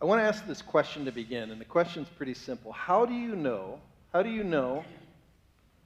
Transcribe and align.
I 0.00 0.04
want 0.04 0.20
to 0.20 0.24
ask 0.24 0.46
this 0.46 0.60
question 0.60 1.06
to 1.06 1.12
begin, 1.12 1.50
and 1.50 1.58
the 1.58 1.64
question 1.64 2.02
is 2.02 2.08
pretty 2.10 2.34
simple. 2.34 2.70
How 2.70 3.06
do 3.06 3.14
you 3.14 3.34
know? 3.34 3.80
How 4.12 4.22
do 4.22 4.28
you 4.28 4.44
know 4.44 4.84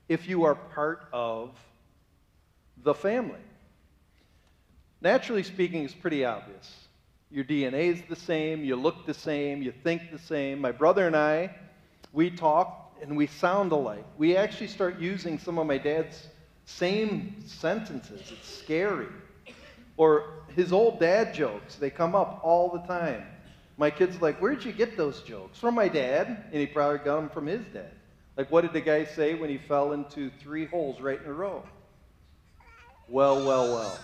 if 0.08 0.28
you 0.28 0.44
are 0.44 0.56
part 0.56 1.06
of 1.12 1.50
the 2.82 2.92
family? 2.92 3.38
Naturally 5.00 5.44
speaking, 5.44 5.84
it's 5.84 5.94
pretty 5.94 6.24
obvious. 6.24 6.74
Your 7.30 7.44
DNA 7.44 7.84
is 7.84 8.02
the 8.08 8.16
same, 8.16 8.64
you 8.64 8.74
look 8.74 9.06
the 9.06 9.14
same, 9.14 9.62
you 9.62 9.72
think 9.84 10.10
the 10.10 10.18
same. 10.18 10.58
My 10.58 10.72
brother 10.72 11.06
and 11.06 11.14
I, 11.14 11.54
we 12.12 12.30
talk 12.30 12.92
and 13.00 13.16
we 13.16 13.28
sound 13.28 13.70
alike. 13.70 14.04
We 14.18 14.36
actually 14.36 14.66
start 14.66 14.98
using 14.98 15.38
some 15.38 15.56
of 15.56 15.68
my 15.68 15.78
dad's 15.78 16.26
same 16.64 17.36
sentences. 17.46 18.32
It's 18.32 18.48
scary. 18.48 19.06
Or 19.96 20.42
his 20.56 20.72
old 20.72 20.98
dad 20.98 21.32
jokes, 21.32 21.76
they 21.76 21.90
come 21.90 22.16
up 22.16 22.40
all 22.42 22.70
the 22.70 22.80
time. 22.80 23.24
My 23.80 23.90
kid's 23.90 24.20
like, 24.20 24.38
Where'd 24.42 24.62
you 24.62 24.72
get 24.72 24.98
those 24.98 25.22
jokes? 25.22 25.58
From 25.58 25.74
my 25.74 25.88
dad. 25.88 26.44
And 26.52 26.60
he 26.60 26.66
probably 26.66 26.98
got 26.98 27.16
them 27.16 27.30
from 27.30 27.46
his 27.46 27.64
dad. 27.72 27.90
Like, 28.36 28.50
what 28.50 28.60
did 28.60 28.74
the 28.74 28.80
guy 28.82 29.06
say 29.06 29.34
when 29.34 29.48
he 29.48 29.56
fell 29.56 29.92
into 29.94 30.30
three 30.38 30.66
holes 30.66 31.00
right 31.00 31.18
in 31.18 31.26
a 31.26 31.32
row? 31.32 31.62
Well, 33.08 33.36
well, 33.46 33.72
well. 33.72 33.98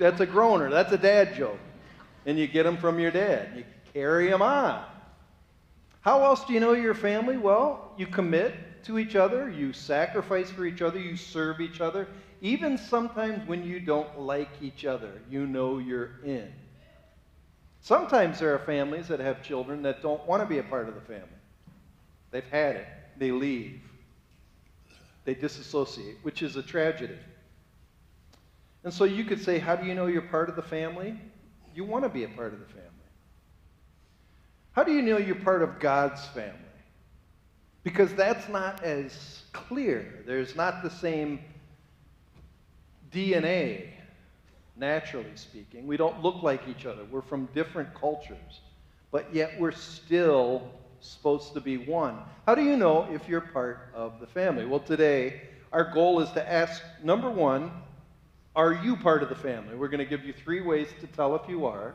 That's 0.00 0.20
a 0.20 0.26
groaner. 0.26 0.68
That's 0.68 0.90
a 0.90 0.98
dad 0.98 1.36
joke. 1.36 1.60
And 2.26 2.36
you 2.36 2.48
get 2.48 2.64
them 2.64 2.76
from 2.76 2.98
your 2.98 3.12
dad. 3.12 3.50
You 3.56 3.64
carry 3.92 4.30
them 4.30 4.42
on. 4.42 4.84
How 6.00 6.24
else 6.24 6.44
do 6.44 6.54
you 6.54 6.60
know 6.60 6.72
your 6.72 6.94
family? 6.94 7.36
Well, 7.36 7.92
you 7.96 8.08
commit 8.08 8.52
to 8.84 8.98
each 8.98 9.14
other, 9.14 9.48
you 9.48 9.72
sacrifice 9.72 10.50
for 10.50 10.66
each 10.66 10.82
other, 10.82 10.98
you 10.98 11.16
serve 11.16 11.60
each 11.60 11.80
other. 11.80 12.08
Even 12.42 12.78
sometimes 12.78 13.46
when 13.48 13.64
you 13.64 13.78
don't 13.78 14.18
like 14.18 14.50
each 14.60 14.84
other, 14.84 15.12
you 15.30 15.46
know 15.46 15.78
you're 15.78 16.20
in. 16.24 16.52
Sometimes 17.84 18.38
there 18.38 18.54
are 18.54 18.60
families 18.60 19.08
that 19.08 19.20
have 19.20 19.42
children 19.42 19.82
that 19.82 20.00
don't 20.00 20.26
want 20.26 20.42
to 20.42 20.48
be 20.48 20.56
a 20.56 20.62
part 20.62 20.88
of 20.88 20.94
the 20.94 21.02
family. 21.02 21.28
They've 22.30 22.42
had 22.50 22.76
it, 22.76 22.86
they 23.18 23.30
leave, 23.30 23.82
they 25.26 25.34
disassociate, 25.34 26.16
which 26.22 26.40
is 26.40 26.56
a 26.56 26.62
tragedy. 26.62 27.18
And 28.84 28.92
so 28.92 29.04
you 29.04 29.22
could 29.24 29.44
say, 29.44 29.58
How 29.58 29.76
do 29.76 29.86
you 29.86 29.94
know 29.94 30.06
you're 30.06 30.22
part 30.22 30.48
of 30.48 30.56
the 30.56 30.62
family? 30.62 31.20
You 31.74 31.84
want 31.84 32.04
to 32.04 32.08
be 32.08 32.24
a 32.24 32.28
part 32.28 32.54
of 32.54 32.60
the 32.60 32.64
family. 32.64 32.88
How 34.72 34.82
do 34.82 34.90
you 34.90 35.02
know 35.02 35.18
you're 35.18 35.34
part 35.34 35.60
of 35.60 35.78
God's 35.78 36.24
family? 36.28 36.54
Because 37.82 38.14
that's 38.14 38.48
not 38.48 38.82
as 38.82 39.42
clear. 39.52 40.24
There's 40.26 40.56
not 40.56 40.82
the 40.82 40.88
same 40.88 41.38
DNA 43.12 43.90
naturally 44.76 45.34
speaking. 45.34 45.86
We 45.86 45.96
don't 45.96 46.22
look 46.22 46.42
like 46.42 46.62
each 46.68 46.86
other. 46.86 47.04
We're 47.10 47.22
from 47.22 47.48
different 47.54 47.94
cultures, 47.94 48.60
but 49.10 49.32
yet 49.34 49.52
we're 49.58 49.72
still 49.72 50.70
supposed 51.00 51.54
to 51.54 51.60
be 51.60 51.76
one. 51.76 52.18
How 52.46 52.54
do 52.54 52.62
you 52.62 52.76
know 52.76 53.06
if 53.12 53.28
you're 53.28 53.40
part 53.40 53.90
of 53.94 54.20
the 54.20 54.26
family? 54.26 54.64
Well, 54.64 54.80
today, 54.80 55.42
our 55.72 55.92
goal 55.92 56.20
is 56.20 56.30
to 56.32 56.52
ask 56.52 56.82
number 57.02 57.30
one, 57.30 57.70
are 58.56 58.72
you 58.72 58.96
part 58.96 59.22
of 59.22 59.28
the 59.28 59.34
family? 59.34 59.74
We're 59.74 59.88
going 59.88 59.98
to 59.98 60.04
give 60.04 60.24
you 60.24 60.32
three 60.32 60.60
ways 60.60 60.88
to 61.00 61.06
tell 61.08 61.34
if 61.34 61.48
you 61.48 61.66
are. 61.66 61.94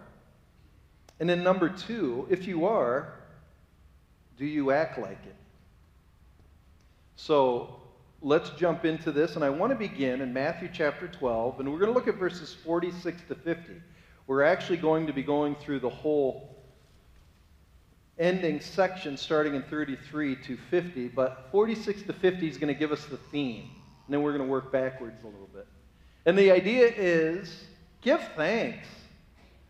And 1.19 1.29
then 1.29 1.43
number 1.43 1.69
two, 1.69 2.27
if 2.29 2.47
you 2.47 2.65
are, 2.65 3.13
do 4.37 4.45
you 4.45 4.71
act 4.71 4.97
like 4.97 5.19
it? 5.25 5.35
So 7.15 7.78
let's 8.21 8.49
jump 8.51 8.85
into 8.85 9.11
this. 9.11 9.35
And 9.35 9.43
I 9.43 9.49
want 9.49 9.71
to 9.71 9.77
begin 9.77 10.21
in 10.21 10.33
Matthew 10.33 10.69
chapter 10.71 11.07
12, 11.07 11.59
and 11.59 11.71
we're 11.71 11.79
going 11.79 11.91
to 11.91 11.97
look 11.97 12.07
at 12.07 12.15
verses 12.15 12.55
46 12.65 13.21
to 13.29 13.35
50. 13.35 13.73
We're 14.27 14.43
actually 14.43 14.77
going 14.77 15.07
to 15.07 15.13
be 15.13 15.23
going 15.23 15.55
through 15.55 15.79
the 15.79 15.89
whole 15.89 16.55
ending 18.17 18.59
section 18.59 19.15
starting 19.15 19.55
in 19.55 19.63
33 19.63 20.35
to 20.43 20.57
50, 20.69 21.07
but 21.07 21.47
46 21.51 22.03
to 22.03 22.13
50 22.13 22.47
is 22.47 22.57
going 22.57 22.71
to 22.73 22.77
give 22.77 22.91
us 22.91 23.05
the 23.05 23.17
theme. 23.17 23.69
And 24.05 24.13
then 24.13 24.21
we're 24.21 24.33
going 24.33 24.45
to 24.45 24.51
work 24.51 24.71
backwards 24.71 25.23
a 25.23 25.27
little 25.27 25.49
bit. 25.53 25.67
And 26.25 26.37
the 26.37 26.51
idea 26.51 26.91
is 26.95 27.63
give 28.01 28.21
thanks. 28.35 28.87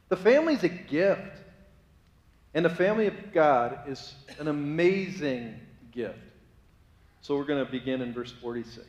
The 0.09 0.17
family's 0.17 0.63
a 0.63 0.69
gift. 0.69 1.37
And 2.55 2.65
the 2.65 2.69
family 2.69 3.05
of 3.05 3.31
God 3.31 3.81
is 3.87 4.15
an 4.39 4.47
amazing 4.47 5.59
gift. 5.91 6.17
So 7.21 7.37
we're 7.37 7.45
going 7.45 7.63
to 7.63 7.71
begin 7.71 8.01
in 8.01 8.13
verse 8.13 8.31
46. 8.31 8.85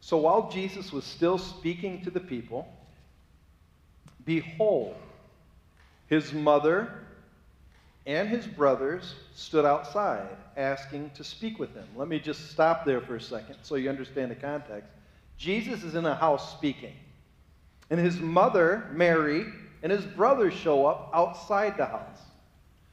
So 0.00 0.16
while 0.16 0.50
Jesus 0.50 0.92
was 0.92 1.04
still 1.04 1.38
speaking 1.38 2.02
to 2.02 2.10
the 2.10 2.20
people, 2.20 2.66
behold, 4.24 4.96
his 6.08 6.32
mother 6.32 6.92
and 8.06 8.28
his 8.28 8.46
brothers 8.46 9.14
stood 9.34 9.64
outside 9.64 10.36
asking 10.56 11.10
to 11.14 11.22
speak 11.22 11.58
with 11.58 11.74
him. 11.74 11.86
Let 11.94 12.08
me 12.08 12.18
just 12.18 12.50
stop 12.50 12.84
there 12.84 13.00
for 13.00 13.16
a 13.16 13.20
second 13.20 13.56
so 13.62 13.76
you 13.76 13.88
understand 13.88 14.30
the 14.30 14.36
context. 14.36 14.90
Jesus 15.38 15.84
is 15.84 15.94
in 15.94 16.04
a 16.04 16.14
house 16.14 16.52
speaking, 16.52 16.94
and 17.88 18.00
his 18.00 18.18
mother, 18.18 18.90
Mary, 18.92 19.46
and 19.82 19.92
his 19.92 20.04
brothers 20.04 20.54
show 20.54 20.86
up 20.86 21.10
outside 21.14 21.76
the 21.76 21.86
house. 21.86 22.18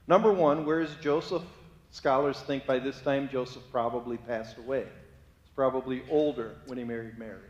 Number 0.08 0.32
one, 0.32 0.66
where 0.66 0.80
is 0.80 0.96
Joseph? 1.02 1.44
Scholars 1.92 2.40
think 2.40 2.66
by 2.66 2.80
this 2.80 3.00
time 3.02 3.30
Joseph 3.30 3.64
probably 3.72 4.18
passed 4.18 4.58
away. 4.58 4.82
He's 4.82 5.54
probably 5.56 6.04
older 6.10 6.56
when 6.66 6.78
he 6.78 6.84
married 6.84 7.18
Mary. 7.18 7.50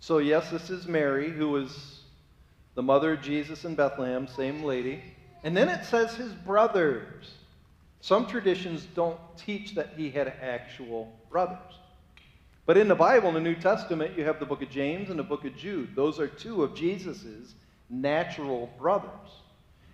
So, 0.00 0.18
yes, 0.18 0.50
this 0.50 0.70
is 0.70 0.86
Mary, 0.86 1.30
who 1.30 1.50
was 1.50 2.00
the 2.74 2.82
mother 2.82 3.12
of 3.12 3.22
Jesus 3.22 3.64
in 3.64 3.74
Bethlehem, 3.74 4.26
same 4.26 4.62
lady. 4.62 5.02
And 5.42 5.56
then 5.56 5.68
it 5.68 5.84
says 5.84 6.14
his 6.14 6.32
brothers. 6.32 7.32
Some 8.00 8.26
traditions 8.26 8.86
don't 8.94 9.18
teach 9.36 9.74
that 9.74 9.90
he 9.96 10.10
had 10.10 10.28
actual 10.28 11.12
brothers. 11.30 11.58
But 12.64 12.76
in 12.76 12.88
the 12.88 12.94
Bible, 12.94 13.28
in 13.28 13.34
the 13.34 13.40
New 13.40 13.56
Testament, 13.56 14.16
you 14.16 14.24
have 14.24 14.38
the 14.38 14.46
book 14.46 14.62
of 14.62 14.70
James 14.70 15.10
and 15.10 15.18
the 15.18 15.24
book 15.24 15.44
of 15.44 15.56
Jude. 15.56 15.94
Those 15.94 16.20
are 16.20 16.28
two 16.28 16.62
of 16.62 16.74
Jesus's 16.74 17.54
natural 17.88 18.70
brothers. 18.78 19.10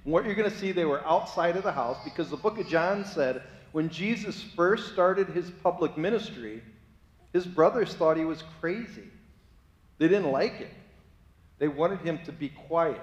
And 0.07 0.13
what 0.13 0.25
you're 0.25 0.37
going 0.37 0.49
to 0.49 0.57
see, 0.57 0.71
they 0.71 0.85
were 0.85 1.05
outside 1.05 1.57
of 1.57 1.65
the 1.65 1.73
house 1.73 1.99
because 2.05 2.31
the 2.31 2.37
book 2.37 2.61
of 2.61 2.69
John 2.69 3.05
said 3.05 3.43
when 3.73 3.89
Jesus 3.89 4.41
first 4.41 4.93
started 4.93 5.27
his 5.27 5.51
public 5.51 5.99
ministry, 5.99 6.63
his 7.33 7.45
brothers 7.45 7.93
thought 7.93 8.17
he 8.17 8.25
was 8.25 8.45
crazy. 8.61 9.11
They 9.99 10.07
didn't 10.07 10.31
like 10.31 10.61
it, 10.61 10.71
they 11.59 11.67
wanted 11.67 11.99
him 12.03 12.21
to 12.25 12.31
be 12.31 12.51
quiet. 12.51 13.03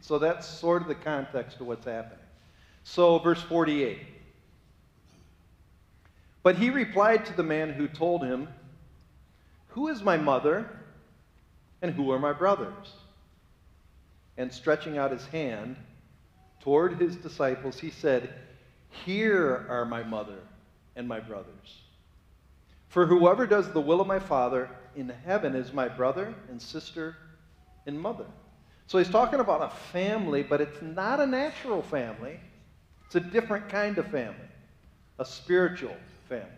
So 0.00 0.20
that's 0.20 0.46
sort 0.46 0.80
of 0.80 0.88
the 0.88 0.94
context 0.94 1.60
of 1.60 1.66
what's 1.66 1.84
happening. 1.84 2.24
So, 2.84 3.18
verse 3.18 3.42
48. 3.42 3.98
But 6.44 6.54
he 6.54 6.70
replied 6.70 7.26
to 7.26 7.36
the 7.36 7.42
man 7.42 7.72
who 7.72 7.88
told 7.88 8.22
him, 8.22 8.48
Who 9.70 9.88
is 9.88 10.02
my 10.02 10.16
mother 10.16 10.70
and 11.82 11.92
who 11.92 12.12
are 12.12 12.18
my 12.20 12.32
brothers? 12.32 12.92
And 14.40 14.50
stretching 14.50 14.96
out 14.96 15.10
his 15.10 15.26
hand 15.26 15.76
toward 16.60 16.98
his 16.98 17.14
disciples, 17.14 17.78
he 17.78 17.90
said, 17.90 18.32
Here 19.04 19.66
are 19.68 19.84
my 19.84 20.02
mother 20.02 20.38
and 20.96 21.06
my 21.06 21.20
brothers. 21.20 21.82
For 22.88 23.04
whoever 23.06 23.46
does 23.46 23.70
the 23.70 23.82
will 23.82 24.00
of 24.00 24.06
my 24.06 24.18
Father 24.18 24.70
in 24.96 25.12
heaven 25.26 25.54
is 25.54 25.74
my 25.74 25.88
brother 25.88 26.34
and 26.48 26.60
sister 26.60 27.16
and 27.86 28.00
mother. 28.00 28.24
So 28.86 28.96
he's 28.96 29.10
talking 29.10 29.40
about 29.40 29.62
a 29.62 29.76
family, 29.92 30.42
but 30.42 30.62
it's 30.62 30.80
not 30.80 31.20
a 31.20 31.26
natural 31.26 31.82
family. 31.82 32.40
It's 33.06 33.16
a 33.16 33.20
different 33.20 33.68
kind 33.68 33.98
of 33.98 34.06
family, 34.06 34.48
a 35.18 35.24
spiritual 35.24 35.96
family. 36.30 36.48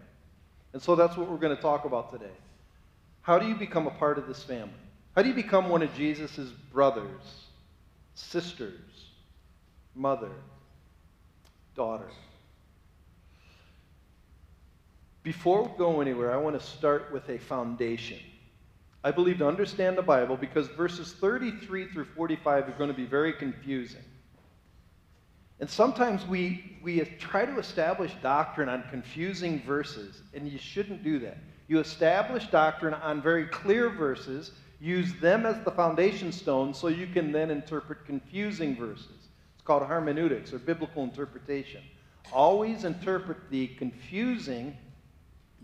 And 0.73 0.81
so 0.81 0.95
that's 0.95 1.17
what 1.17 1.29
we're 1.29 1.37
going 1.37 1.55
to 1.55 1.61
talk 1.61 1.85
about 1.85 2.13
today. 2.13 2.37
How 3.23 3.41
do 3.41 3.49
you 3.49 3.57
become 3.57 3.89
a 3.89 3.91
part 3.91 4.19
of 4.19 4.29
this 4.29 4.43
family? 4.45 4.73
How 5.17 5.23
do 5.23 5.29
you 5.29 5.35
become 5.35 5.69
one 5.69 5.83
of 5.83 5.93
Jesus' 5.95 6.39
brothers? 6.73 7.42
Sisters, 8.15 9.11
mother, 9.95 10.31
daughter. 11.75 12.09
Before 15.23 15.63
we 15.63 15.71
go 15.79 16.01
anywhere, 16.01 16.33
I 16.33 16.37
want 16.37 16.59
to 16.59 16.67
start 16.67 17.13
with 17.13 17.29
a 17.29 17.39
foundation. 17.39 18.19
I 19.05 19.11
believe 19.11 19.39
to 19.39 19.49
understand 19.49 19.97
the 19.97 20.03
Bible 20.03 20.37
because 20.37 20.69
verses 20.69 21.13
33 21.13 21.89
through 21.89 22.05
45 22.05 22.69
are 22.69 22.73
going 22.73 22.91
to 22.91 22.97
be 22.97 23.05
very 23.05 23.33
confusing. 23.33 24.03
And 25.61 25.71
sometimes 25.71 26.27
we, 26.27 26.77
we 26.83 27.01
try 27.21 27.47
to 27.47 27.59
establish 27.59 28.13
doctrine 28.21 28.69
on 28.69 28.85
confusing 28.91 29.63
verses, 29.63 30.23
and 30.35 30.49
you 30.49 30.59
shouldn't 30.59 31.05
do 31.05 31.21
that. 31.21 31.39
You 31.69 31.79
establish 31.79 32.49
doctrine 32.49 32.95
on 32.95 33.23
very 33.23 33.47
clear 33.47 33.89
verses 33.89 34.51
Use 34.83 35.15
them 35.21 35.47
as 35.47 35.63
the 35.63 35.71
foundation 35.71 36.33
stone 36.33 36.75
so 36.75 36.89
you 36.89 37.07
can 37.07 37.31
then 37.31 37.53
interpret 37.53 38.05
confusing 38.05 38.75
verses. 38.75 39.29
It's 39.55 39.63
called 39.65 39.85
hermeneutics 39.85 40.53
or 40.53 40.59
biblical 40.59 41.05
interpretation. 41.05 41.83
Always 42.33 42.83
interpret 42.83 43.49
the 43.49 43.69
confusing 43.69 44.77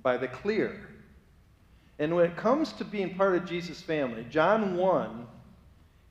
by 0.04 0.18
the 0.18 0.28
clear. 0.28 0.88
And 1.98 2.14
when 2.14 2.26
it 2.26 2.36
comes 2.36 2.72
to 2.74 2.84
being 2.84 3.16
part 3.16 3.34
of 3.34 3.44
Jesus' 3.44 3.82
family, 3.82 4.24
John 4.30 4.76
1 4.76 5.26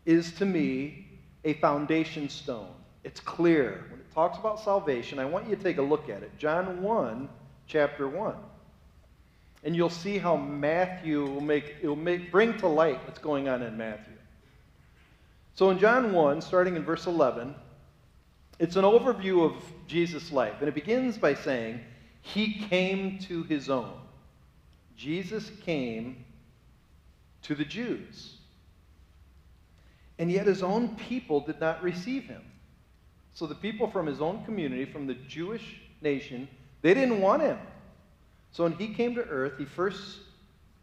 is 0.06 0.33
to 0.33 0.45
me 0.45 1.07
a 1.45 1.54
foundation 1.54 2.27
stone. 2.27 2.74
It's 3.06 3.21
clear. 3.21 3.86
When 3.89 4.01
it 4.01 4.13
talks 4.13 4.38
about 4.38 4.59
salvation, 4.59 5.18
I 5.18 5.24
want 5.24 5.48
you 5.48 5.56
to 5.56 5.63
take 5.63 5.77
a 5.77 5.81
look 5.81 6.09
at 6.09 6.24
it. 6.24 6.38
John 6.38 6.81
1, 6.81 7.30
chapter 7.68 8.09
1. 8.09 8.36
And 9.63 9.75
you'll 9.75 9.89
see 9.89 10.18
how 10.18 10.38
Matthew 10.38 11.25
will 11.25 11.42
make, 11.42 11.75
it 11.81 11.88
will 11.88 11.95
make, 11.95 12.31
bring 12.31 12.57
to 12.59 12.68
light 12.68 13.00
what's 13.06 13.19
going 13.19 13.50
on 13.50 13.62
in 13.62 13.77
Matthew. 13.77 14.13
So 15.56 15.69
in 15.71 15.80
John 15.80 16.13
1, 16.13 16.42
starting 16.42 16.75
in 16.75 16.83
verse 16.83 17.07
11, 17.07 17.56
it's 18.59 18.75
an 18.75 18.83
overview 18.83 19.44
of 19.45 19.54
Jesus' 19.88 20.31
life. 20.31 20.56
And 20.59 20.68
it 20.68 20.75
begins 20.75 21.18
by 21.18 21.33
saying, 21.33 21.80
He 22.21 22.65
came 22.69 23.19
to 23.19 23.44
His 23.44 23.69
own. 23.69 23.94
Jesus 24.95 25.51
came 25.63 26.25
to 27.44 27.56
the 27.56 27.65
Jews. 27.65 28.38
And 30.19 30.31
yet 30.31 30.48
his 30.48 30.63
own 30.63 30.95
people 30.95 31.42
did 31.42 31.59
not 31.59 31.81
receive 31.83 32.24
him. 32.24 32.42
So 33.33 33.45
the 33.45 33.56
people 33.56 33.89
from 33.89 34.07
his 34.07 34.19
own 34.19 34.44
community, 34.45 34.86
from 34.86 35.06
the 35.06 35.13
Jewish 35.13 35.80
nation, 36.01 36.48
they 36.81 36.94
didn't 36.94 37.21
want 37.21 37.44
him. 37.44 37.59
So 38.51 38.63
when 38.63 38.73
he 38.73 38.94
came 38.94 39.15
to 39.15 39.23
earth, 39.23 39.53
he 39.57 39.65
first 39.65 40.19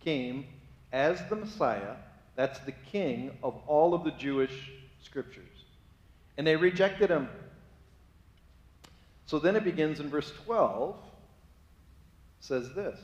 came 0.01 0.47
as 0.93 1.21
the 1.29 1.37
Messiah. 1.37 1.97
That's 2.37 2.59
the 2.61 2.73
king 2.73 3.37
of 3.43 3.57
all 3.67 3.95
of 3.95 4.05
the 4.05 4.13
Jewish 4.13 4.71
scriptures. 5.03 5.65
And 6.37 6.47
they 6.47 6.57
rejected 6.57 7.11
him. 7.11 7.29
So 9.27 9.39
then 9.39 9.57
it 9.57 9.65
begins 9.65 10.01
in 10.01 10.09
verse 10.09 10.33
12 10.45 10.97
says 12.41 12.73
this. 12.75 12.99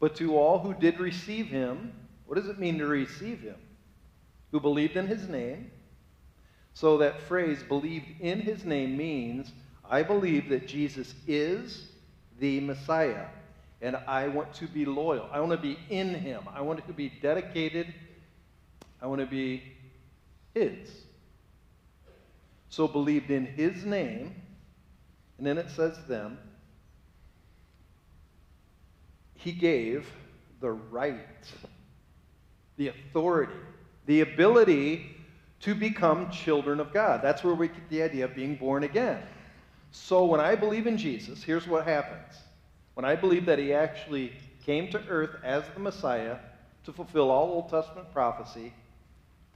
But 0.00 0.16
to 0.16 0.36
all 0.36 0.58
who 0.58 0.74
did 0.74 0.98
receive 0.98 1.46
him, 1.46 1.92
what 2.26 2.36
does 2.36 2.48
it 2.48 2.58
mean 2.58 2.78
to 2.78 2.86
receive 2.86 3.40
him? 3.40 3.56
Who 4.50 4.60
believed 4.60 4.96
in 4.96 5.06
his 5.06 5.28
name. 5.28 5.70
So 6.72 6.98
that 6.98 7.20
phrase, 7.20 7.62
believed 7.62 8.20
in 8.20 8.40
his 8.40 8.64
name, 8.64 8.96
means 8.96 9.52
I 9.88 10.02
believe 10.02 10.48
that 10.48 10.66
Jesus 10.66 11.14
is 11.26 11.88
the 12.38 12.60
Messiah. 12.60 13.26
And 13.80 13.96
I 14.06 14.28
want 14.28 14.54
to 14.54 14.66
be 14.66 14.84
loyal. 14.84 15.28
I 15.32 15.40
want 15.40 15.52
to 15.52 15.58
be 15.58 15.78
in 15.90 16.14
him. 16.14 16.42
I 16.52 16.62
want 16.62 16.86
to 16.86 16.92
be 16.92 17.12
dedicated. 17.20 17.92
I 19.00 19.06
want 19.06 19.20
to 19.20 19.26
be 19.26 19.62
his. 20.54 20.88
So 22.70 22.88
believed 22.88 23.30
in 23.30 23.46
his 23.46 23.84
name. 23.84 24.34
And 25.38 25.46
then 25.46 25.58
it 25.58 25.70
says 25.70 25.98
them. 26.06 26.38
He 29.34 29.52
gave 29.52 30.10
the 30.60 30.70
right 30.70 31.18
the 32.76 32.88
authority, 32.88 33.52
the 34.06 34.20
ability 34.20 35.06
to 35.60 35.74
become 35.74 36.30
children 36.30 36.80
of 36.80 36.92
God. 36.92 37.20
That's 37.22 37.44
where 37.44 37.54
we 37.54 37.68
get 37.68 37.88
the 37.88 38.02
idea 38.02 38.24
of 38.24 38.34
being 38.34 38.56
born 38.56 38.84
again. 38.84 39.22
So 39.96 40.24
when 40.24 40.40
I 40.40 40.56
believe 40.56 40.88
in 40.88 40.98
Jesus, 40.98 41.44
here's 41.44 41.68
what 41.68 41.84
happens. 41.84 42.34
When 42.94 43.04
I 43.04 43.14
believe 43.14 43.46
that 43.46 43.60
he 43.60 43.72
actually 43.72 44.32
came 44.66 44.90
to 44.90 45.00
earth 45.08 45.36
as 45.44 45.62
the 45.72 45.78
Messiah 45.78 46.36
to 46.82 46.92
fulfill 46.92 47.30
all 47.30 47.46
Old 47.46 47.70
Testament 47.70 48.12
prophecy, 48.12 48.74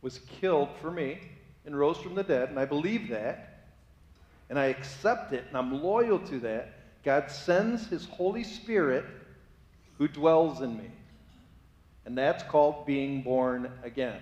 was 0.00 0.20
killed 0.40 0.68
for 0.80 0.92
me, 0.92 1.18
and 1.66 1.76
rose 1.76 1.98
from 1.98 2.14
the 2.14 2.22
dead, 2.22 2.50
and 2.50 2.58
I 2.58 2.66
believe 2.66 3.08
that, 3.08 3.64
and 4.48 4.60
I 4.60 4.66
accept 4.66 5.32
it, 5.32 5.44
and 5.48 5.56
I'm 5.56 5.82
loyal 5.82 6.20
to 6.20 6.38
that, 6.38 7.02
God 7.04 7.32
sends 7.32 7.88
his 7.88 8.06
Holy 8.06 8.44
Spirit 8.44 9.04
who 9.98 10.06
dwells 10.06 10.60
in 10.60 10.78
me. 10.78 10.88
And 12.06 12.16
that's 12.16 12.44
called 12.44 12.86
being 12.86 13.22
born 13.22 13.72
again. 13.82 14.20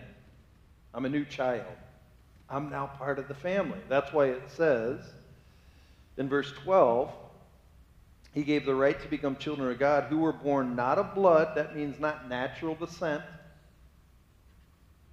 I'm 0.94 1.04
a 1.04 1.10
new 1.10 1.26
child. 1.26 1.76
I'm 2.48 2.70
now 2.70 2.86
part 2.86 3.18
of 3.18 3.28
the 3.28 3.34
family. 3.34 3.80
That's 3.90 4.14
why 4.14 4.28
it 4.28 4.42
says 4.48 5.00
in 6.16 6.28
verse 6.28 6.52
12, 6.64 7.10
he 8.32 8.42
gave 8.42 8.66
the 8.66 8.74
right 8.74 9.00
to 9.00 9.08
become 9.08 9.36
children 9.36 9.70
of 9.70 9.78
God 9.78 10.04
who 10.04 10.18
were 10.18 10.32
born 10.32 10.76
not 10.76 10.98
of 10.98 11.14
blood, 11.14 11.56
that 11.56 11.74
means 11.74 11.98
not 11.98 12.28
natural 12.28 12.74
descent. 12.74 13.22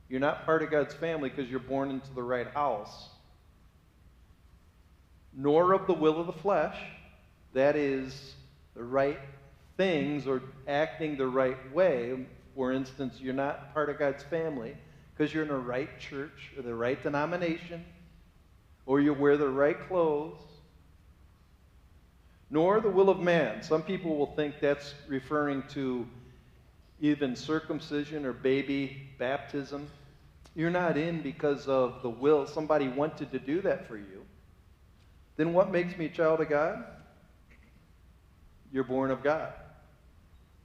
You're 0.10 0.20
not 0.20 0.46
part 0.46 0.62
of 0.62 0.70
God's 0.70 0.94
family 0.94 1.30
because 1.30 1.50
you're 1.50 1.60
born 1.60 1.90
into 1.90 2.14
the 2.14 2.24
right 2.24 2.48
house. 2.48 3.10
Nor 5.34 5.74
of 5.74 5.88
the 5.88 5.94
will 5.94 6.20
of 6.20 6.28
the 6.28 6.34
flesh, 6.34 6.78
that 7.54 7.76
is 7.76 8.36
the 8.76 8.84
right 8.84 9.20
things 9.78 10.28
or 10.28 10.42
acting 10.68 11.18
the 11.18 11.28
right 11.28 11.74
way, 11.74 12.26
for 12.56 12.72
instance, 12.72 13.20
you're 13.20 13.34
not 13.34 13.74
part 13.74 13.90
of 13.90 13.98
God's 13.98 14.24
family 14.24 14.76
because 15.16 15.34
you're 15.34 15.44
in 15.44 15.50
the 15.50 15.56
right 15.56 16.00
church 16.00 16.52
or 16.56 16.62
the 16.62 16.76
right 16.76 17.02
denomination 17.02 17.84
or 18.86 19.00
you 19.00 19.14
wear 19.14 19.38
the 19.38 19.48
right 19.48 19.80
clothes, 19.88 20.42
nor 22.54 22.80
the 22.80 22.90
will 22.90 23.10
of 23.10 23.20
man. 23.20 23.64
Some 23.64 23.82
people 23.82 24.16
will 24.16 24.36
think 24.36 24.60
that's 24.60 24.94
referring 25.08 25.64
to 25.70 26.06
even 27.02 27.36
circumcision 27.36 28.28
or 28.28 28.32
baby 28.32 29.10
baptism. 29.18 29.90
You're 30.54 30.70
not 30.70 30.96
in 30.96 31.24
because 31.24 31.68
of 31.68 32.04
the 32.04 32.12
will. 32.12 32.46
Somebody 32.46 32.90
wanted 32.90 33.32
to 33.32 33.40
do 33.40 33.60
that 33.62 33.88
for 33.88 33.98
you. 33.98 34.24
Then 35.36 35.52
what 35.52 35.72
makes 35.72 35.98
me 35.98 36.06
a 36.06 36.10
child 36.10 36.42
of 36.42 36.50
God? 36.50 36.86
You're 38.72 38.84
born 38.84 39.10
of 39.10 39.24
God. 39.24 39.52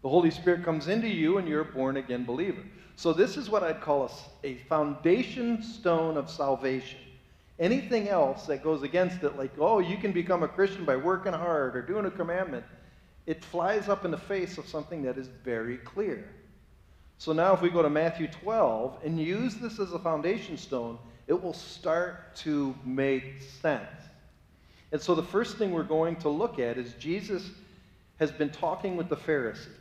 The 0.03 0.11
Holy 0.11 0.31
Spirit 0.31 0.65
comes 0.65 0.89
into 0.89 1.09
you 1.09 1.39
and 1.39 1.49
you're 1.49 1.63
a 1.63 1.65
born 1.65 1.97
again 1.97 2.27
believer. 2.27 2.63
So, 2.97 3.15
this 3.15 3.39
is 3.39 3.49
what 3.49 3.63
I'd 3.63 3.81
call 3.81 4.11
a, 4.45 4.47
a 4.47 4.55
foundation 4.69 5.63
stone 5.63 6.19
of 6.19 6.29
salvation. 6.29 6.99
Anything 7.59 8.09
else 8.09 8.47
that 8.47 8.63
goes 8.63 8.83
against 8.83 9.23
it, 9.25 9.37
like, 9.37 9.53
oh, 9.59 9.81
you 9.81 9.97
can 9.97 10.13
become 10.13 10.43
a 10.43 10.49
Christian 10.49 10.85
by 10.85 10.97
working 10.97 11.33
hard 11.33 11.77
or 11.77 11.83
doing 11.83 12.07
a 12.07 12.11
commandment, 12.11 12.65
it 13.27 13.45
flies 13.45 13.89
up 13.89 14.05
in 14.05 14.11
the 14.11 14.19
face 14.19 14.59
of 14.59 14.69
something 14.69 15.03
that 15.03 15.19
is 15.19 15.29
very 15.45 15.79
clear. 15.79 16.25
So 17.19 17.33
now, 17.33 17.53
if 17.53 17.61
we 17.61 17.69
go 17.69 17.83
to 17.83 17.91
Matthew 17.91 18.29
12 18.29 19.01
and 19.05 19.21
use 19.21 19.57
this 19.57 19.81
as 19.81 19.93
a 19.93 19.99
foundation 19.99 20.57
stone, 20.57 20.99
it 21.27 21.43
will 21.43 21.53
start 21.53 22.37
to 22.37 22.75
make 22.85 23.43
sense. 23.61 23.91
And 24.93 25.01
so, 25.01 25.17
the 25.17 25.23
first 25.23 25.59
thing 25.59 25.73
we're 25.73 25.83
going 25.83 26.17
to 26.17 26.29
look 26.29 26.61
at 26.61 26.79
is 26.79 26.95
Jesus 26.95 27.51
has 28.21 28.31
been 28.31 28.51
talking 28.51 28.97
with 28.97 29.09
the 29.09 29.17
Pharisees. 29.17 29.73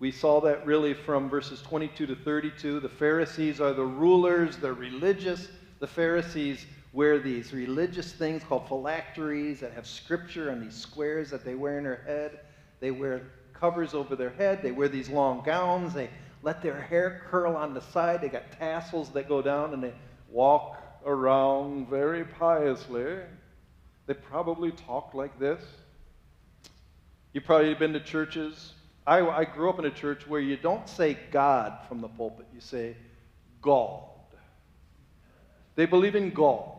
We 0.00 0.10
saw 0.10 0.40
that 0.42 0.64
really 0.64 0.94
from 0.94 1.28
verses 1.28 1.60
22 1.62 2.06
to 2.06 2.16
32. 2.16 2.80
The 2.80 2.88
Pharisees 2.88 3.60
are 3.60 3.72
the 3.72 3.84
rulers, 3.84 4.56
they're 4.56 4.72
religious. 4.72 5.48
The 5.78 5.86
Pharisees 5.86 6.66
wear 6.92 7.18
these 7.18 7.52
religious 7.52 8.12
things 8.12 8.42
called 8.44 8.66
phylacteries 8.68 9.60
that 9.60 9.72
have 9.72 9.86
scripture 9.86 10.50
on 10.50 10.60
these 10.60 10.74
squares 10.74 11.30
that 11.30 11.44
they 11.44 11.54
wear 11.54 11.78
in 11.78 11.84
their 11.84 12.02
head. 12.06 12.40
They 12.80 12.90
wear 12.90 13.22
covers 13.52 13.94
over 13.94 14.16
their 14.16 14.30
head. 14.30 14.62
They 14.62 14.72
wear 14.72 14.88
these 14.88 15.08
long 15.08 15.42
gowns. 15.44 15.94
They 15.94 16.10
let 16.42 16.62
their 16.62 16.80
hair 16.80 17.22
curl 17.28 17.56
on 17.56 17.74
the 17.74 17.80
side. 17.80 18.20
They 18.20 18.28
got 18.28 18.52
tassels 18.52 19.10
that 19.10 19.28
go 19.28 19.42
down 19.42 19.74
and 19.74 19.82
they 19.82 19.92
walk 20.30 20.80
around 21.04 21.88
very 21.88 22.24
piously. 22.24 23.16
They 24.06 24.14
probably 24.14 24.72
talk 24.72 25.14
like 25.14 25.38
this. 25.38 25.62
You've 27.32 27.44
probably 27.44 27.74
been 27.74 27.92
to 27.92 28.00
churches 28.00 28.72
I, 29.08 29.26
I 29.26 29.44
grew 29.46 29.70
up 29.70 29.78
in 29.78 29.86
a 29.86 29.90
church 29.90 30.28
where 30.28 30.38
you 30.40 30.58
don't 30.58 30.86
say 30.86 31.16
God 31.30 31.78
from 31.88 32.02
the 32.02 32.08
pulpit, 32.08 32.44
you 32.54 32.60
say 32.60 32.94
God. 33.62 34.02
They 35.78 35.86
believe 35.86 36.16
in 36.16 36.30
God. 36.30 36.72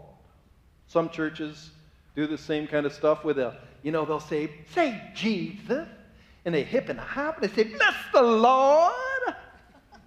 Some 0.88 1.10
churches 1.10 1.72
do 2.18 2.28
the 2.28 2.38
same 2.38 2.68
kind 2.68 2.86
of 2.86 2.92
stuff 2.92 3.24
with 3.24 3.40
a, 3.40 3.56
you 3.82 3.94
know, 3.94 4.04
they'll 4.04 4.20
say, 4.20 4.52
say 4.74 5.02
Jesus. 5.16 5.88
And 6.44 6.54
they 6.54 6.64
hip 6.64 6.90
and 6.90 7.00
hop 7.00 7.42
and 7.42 7.50
they 7.50 7.56
say, 7.56 7.70
bless 7.70 7.96
the 8.12 8.22
Lord. 8.22 8.92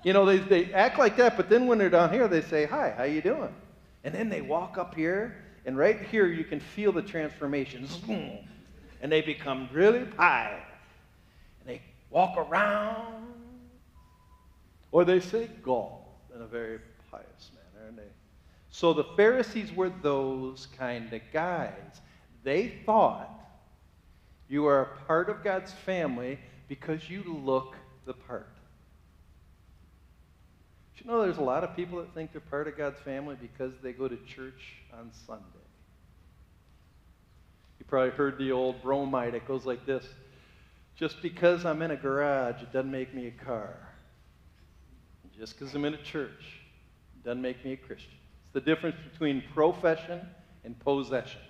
You 0.05 0.13
know, 0.13 0.27
they, 0.27 0.37
they 0.37 0.75
act 0.75 0.99
like 0.99 1.17
that, 1.17 1.39
but 1.39 1.49
then 1.49 1.67
when 1.67 1.79
they're 1.79 1.89
down 1.89 2.13
here, 2.13 2.29
they 2.29 2.43
say, 2.43 2.67
hi, 2.67 2.93
how 2.95 3.05
you 3.05 3.23
doing? 3.23 3.49
And 4.05 4.15
then 4.15 4.29
they 4.29 4.43
walk 4.43 4.77
up 4.77 4.95
here, 4.95 5.43
and 5.65 5.79
right 5.79 5.99
here 6.11 6.27
you 6.27 6.45
can 6.45 6.61
feel 6.61 6.93
the 6.93 7.01
transformation. 7.01 7.89
And 9.01 9.11
they 9.11 9.23
become 9.23 9.71
really 9.73 10.05
pious 10.05 10.61
And 11.61 11.69
they 11.77 11.81
walk 12.11 12.37
around. 12.37 13.25
Or 14.91 15.07
they 15.07 15.21
say 15.21 15.49
God 15.63 15.93
in 16.35 16.43
a 16.43 16.47
very 16.47 16.79
pious 17.11 17.53
manner. 17.55 17.89
And 17.89 17.97
they, 17.97 18.03
so 18.73 18.95
the 18.95 19.05
Pharisees 19.05 19.71
were 19.71 19.91
those 19.91 20.67
kind 20.79 21.13
of 21.13 21.21
guys. 21.31 22.01
They 22.43 22.73
thought 22.85 23.31
you 24.49 24.67
are 24.67 24.81
a 24.81 25.07
part 25.07 25.29
of 25.29 25.45
God's 25.45 25.73
family 25.73 26.39
because 26.69 27.09
you 27.09 27.23
look 27.45 27.77
the 28.07 28.15
part. 28.15 28.49
you 30.97 31.11
know 31.11 31.21
there's 31.23 31.39
a 31.39 31.43
lot 31.43 31.65
of 31.65 31.77
people 31.77 31.99
that 31.99 32.15
think 32.15 32.33
they're 32.33 32.41
part 32.41 32.67
of 32.67 32.77
God's 32.77 32.99
family 33.01 33.37
because 33.41 33.73
they 33.83 33.93
go 33.93 34.09
to 34.09 34.17
church 34.27 34.77
on 34.99 35.11
Sunday? 35.27 35.45
You 37.79 37.85
probably 37.87 38.11
heard 38.11 38.39
the 38.39 38.53
old 38.53 38.83
bromide. 38.83 39.35
It 39.35 39.47
goes 39.47 39.67
like 39.67 39.85
this 39.85 40.07
just 40.97 41.21
because 41.21 41.67
I'm 41.67 41.83
in 41.83 41.91
a 41.91 41.97
garage, 41.97 42.63
it 42.63 42.73
doesn't 42.73 42.91
make 42.91 43.13
me 43.13 43.27
a 43.27 43.45
car. 43.45 43.77
Just 45.37 45.59
because 45.59 45.75
I'm 45.75 45.85
in 45.85 45.95
a 45.95 46.03
church 46.03 46.61
it 47.17 47.25
doesn't 47.25 47.43
make 47.43 47.65
me 47.65 47.73
a 47.73 47.77
Christian. 47.77 48.22
The 48.53 48.61
difference 48.61 48.97
between 49.11 49.43
profession 49.55 50.21
and 50.65 50.79
possession. 50.81 51.41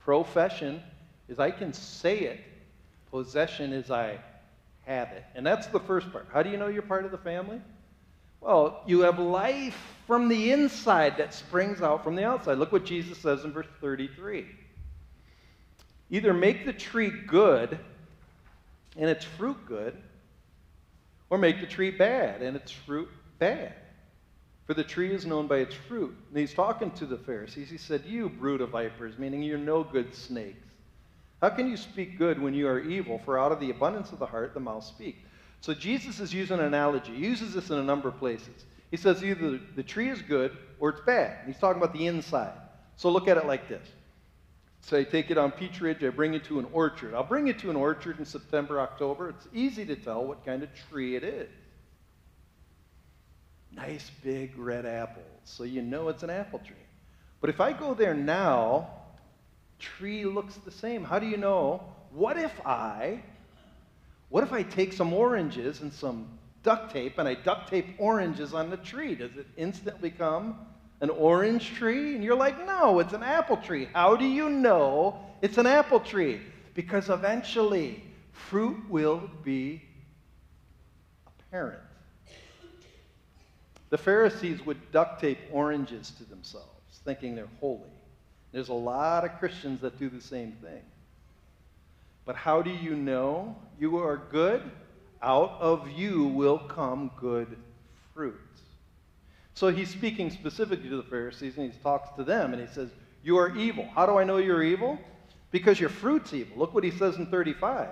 Profession 0.00 0.82
is 1.28 1.38
I 1.38 1.50
can 1.50 1.72
say 1.72 2.20
it, 2.20 2.40
possession 3.10 3.72
is 3.72 3.90
I 3.90 4.18
have 4.86 5.08
it. 5.12 5.24
And 5.34 5.46
that's 5.46 5.66
the 5.68 5.80
first 5.80 6.10
part. 6.10 6.26
How 6.32 6.42
do 6.42 6.50
you 6.50 6.56
know 6.56 6.68
you're 6.68 6.82
part 6.82 7.04
of 7.04 7.10
the 7.10 7.18
family? 7.18 7.60
Well, 8.40 8.82
you 8.86 9.00
have 9.00 9.18
life 9.18 9.78
from 10.06 10.28
the 10.28 10.50
inside 10.50 11.16
that 11.18 11.32
springs 11.32 11.80
out 11.80 12.02
from 12.02 12.16
the 12.16 12.24
outside. 12.24 12.58
Look 12.58 12.72
what 12.72 12.84
Jesus 12.84 13.18
says 13.18 13.44
in 13.44 13.52
verse 13.52 13.68
33. 13.80 14.46
Either 16.10 16.34
make 16.34 16.66
the 16.66 16.72
tree 16.72 17.12
good 17.26 17.78
and 18.96 19.08
its 19.08 19.24
fruit 19.24 19.56
good, 19.66 19.96
or 21.30 21.38
make 21.38 21.60
the 21.60 21.66
tree 21.66 21.90
bad 21.90 22.42
and 22.42 22.56
its 22.56 22.70
fruit 22.70 23.08
bad. 23.38 23.72
For 24.66 24.74
the 24.74 24.84
tree 24.84 25.12
is 25.12 25.26
known 25.26 25.46
by 25.46 25.58
its 25.58 25.74
fruit. 25.74 26.14
And 26.28 26.38
he's 26.38 26.54
talking 26.54 26.90
to 26.92 27.06
the 27.06 27.18
Pharisees. 27.18 27.68
He 27.68 27.78
said, 27.78 28.04
You 28.06 28.28
brood 28.28 28.60
of 28.60 28.70
vipers, 28.70 29.18
meaning 29.18 29.42
you're 29.42 29.58
no 29.58 29.82
good 29.82 30.14
snakes. 30.14 30.68
How 31.40 31.50
can 31.50 31.68
you 31.68 31.76
speak 31.76 32.18
good 32.18 32.40
when 32.40 32.54
you 32.54 32.68
are 32.68 32.78
evil? 32.78 33.20
For 33.24 33.38
out 33.38 33.50
of 33.50 33.58
the 33.58 33.70
abundance 33.70 34.12
of 34.12 34.20
the 34.20 34.26
heart, 34.26 34.54
the 34.54 34.60
mouth 34.60 34.84
speaks. 34.84 35.18
So 35.60 35.74
Jesus 35.74 36.20
is 36.20 36.32
using 36.32 36.58
an 36.60 36.66
analogy. 36.66 37.14
He 37.14 37.24
uses 37.24 37.54
this 37.54 37.70
in 37.70 37.78
a 37.78 37.82
number 37.82 38.08
of 38.08 38.18
places. 38.18 38.64
He 38.92 38.96
says 38.96 39.24
either 39.24 39.58
the 39.74 39.82
tree 39.82 40.08
is 40.08 40.22
good 40.22 40.56
or 40.78 40.90
it's 40.90 41.00
bad. 41.00 41.38
He's 41.46 41.58
talking 41.58 41.82
about 41.82 41.94
the 41.94 42.06
inside. 42.06 42.52
So 42.96 43.10
look 43.10 43.26
at 43.26 43.36
it 43.36 43.46
like 43.46 43.68
this. 43.68 43.86
Say, 44.82 45.04
take 45.04 45.30
it 45.30 45.38
on 45.38 45.52
Peach 45.52 45.80
Ridge, 45.80 46.02
I 46.02 46.10
bring 46.10 46.32
you 46.32 46.40
to 46.40 46.58
an 46.58 46.66
orchard. 46.72 47.14
I'll 47.14 47.22
bring 47.22 47.46
you 47.46 47.52
to 47.54 47.70
an 47.70 47.76
orchard 47.76 48.18
in 48.18 48.24
September, 48.24 48.80
October. 48.80 49.28
It's 49.28 49.48
easy 49.52 49.84
to 49.86 49.96
tell 49.96 50.24
what 50.24 50.44
kind 50.44 50.62
of 50.62 50.68
tree 50.90 51.14
it 51.16 51.22
is. 51.22 51.48
Nice 53.74 54.10
big 54.22 54.56
red 54.58 54.86
apples, 54.86 55.24
so 55.44 55.64
you 55.64 55.82
know 55.82 56.08
it's 56.08 56.22
an 56.22 56.30
apple 56.30 56.58
tree. 56.58 56.76
But 57.40 57.50
if 57.50 57.60
I 57.60 57.72
go 57.72 57.94
there 57.94 58.14
now, 58.14 58.90
tree 59.78 60.24
looks 60.24 60.56
the 60.56 60.70
same. 60.70 61.04
How 61.04 61.18
do 61.18 61.26
you 61.26 61.36
know? 61.36 61.82
What 62.12 62.36
if 62.36 62.52
I 62.66 63.22
what 64.32 64.44
if 64.44 64.52
I 64.54 64.62
take 64.62 64.94
some 64.94 65.12
oranges 65.12 65.82
and 65.82 65.92
some 65.92 66.26
duct 66.62 66.90
tape 66.90 67.18
and 67.18 67.28
I 67.28 67.34
duct 67.34 67.68
tape 67.68 67.86
oranges 67.98 68.54
on 68.54 68.70
the 68.70 68.78
tree? 68.78 69.14
Does 69.14 69.36
it 69.36 69.46
instantly 69.58 70.08
become 70.08 70.56
an 71.02 71.10
orange 71.10 71.74
tree? 71.74 72.14
And 72.14 72.24
you're 72.24 72.34
like, 72.34 72.64
no, 72.66 72.98
it's 73.00 73.12
an 73.12 73.22
apple 73.22 73.58
tree. 73.58 73.88
How 73.92 74.16
do 74.16 74.24
you 74.24 74.48
know 74.48 75.20
it's 75.42 75.58
an 75.58 75.66
apple 75.66 76.00
tree? 76.00 76.40
Because 76.72 77.10
eventually 77.10 78.02
fruit 78.32 78.88
will 78.88 79.28
be 79.44 79.82
apparent. 81.26 81.82
The 83.92 83.98
Pharisees 83.98 84.64
would 84.64 84.90
duct 84.90 85.20
tape 85.20 85.38
oranges 85.50 86.12
to 86.12 86.24
themselves, 86.24 87.00
thinking 87.04 87.34
they're 87.34 87.46
holy. 87.60 87.90
There's 88.50 88.70
a 88.70 88.72
lot 88.72 89.22
of 89.22 89.38
Christians 89.38 89.82
that 89.82 89.98
do 89.98 90.08
the 90.08 90.18
same 90.18 90.52
thing. 90.62 90.80
But 92.24 92.34
how 92.34 92.62
do 92.62 92.70
you 92.70 92.96
know 92.96 93.54
you 93.78 93.98
are 93.98 94.16
good? 94.30 94.62
Out 95.20 95.58
of 95.60 95.90
you 95.90 96.24
will 96.24 96.58
come 96.58 97.10
good 97.20 97.58
fruit. 98.14 98.40
So 99.52 99.68
he's 99.68 99.90
speaking 99.90 100.30
specifically 100.30 100.88
to 100.88 100.96
the 100.96 101.02
Pharisees 101.02 101.58
and 101.58 101.70
he 101.70 101.78
talks 101.80 102.16
to 102.16 102.24
them 102.24 102.54
and 102.54 102.66
he 102.66 102.72
says, 102.72 102.88
You 103.22 103.36
are 103.36 103.54
evil. 103.54 103.86
How 103.94 104.06
do 104.06 104.16
I 104.16 104.24
know 104.24 104.38
you're 104.38 104.62
evil? 104.62 104.98
Because 105.50 105.78
your 105.78 105.90
fruit's 105.90 106.32
evil. 106.32 106.56
Look 106.56 106.72
what 106.72 106.82
he 106.82 106.92
says 106.92 107.16
in 107.16 107.26
35. 107.26 107.88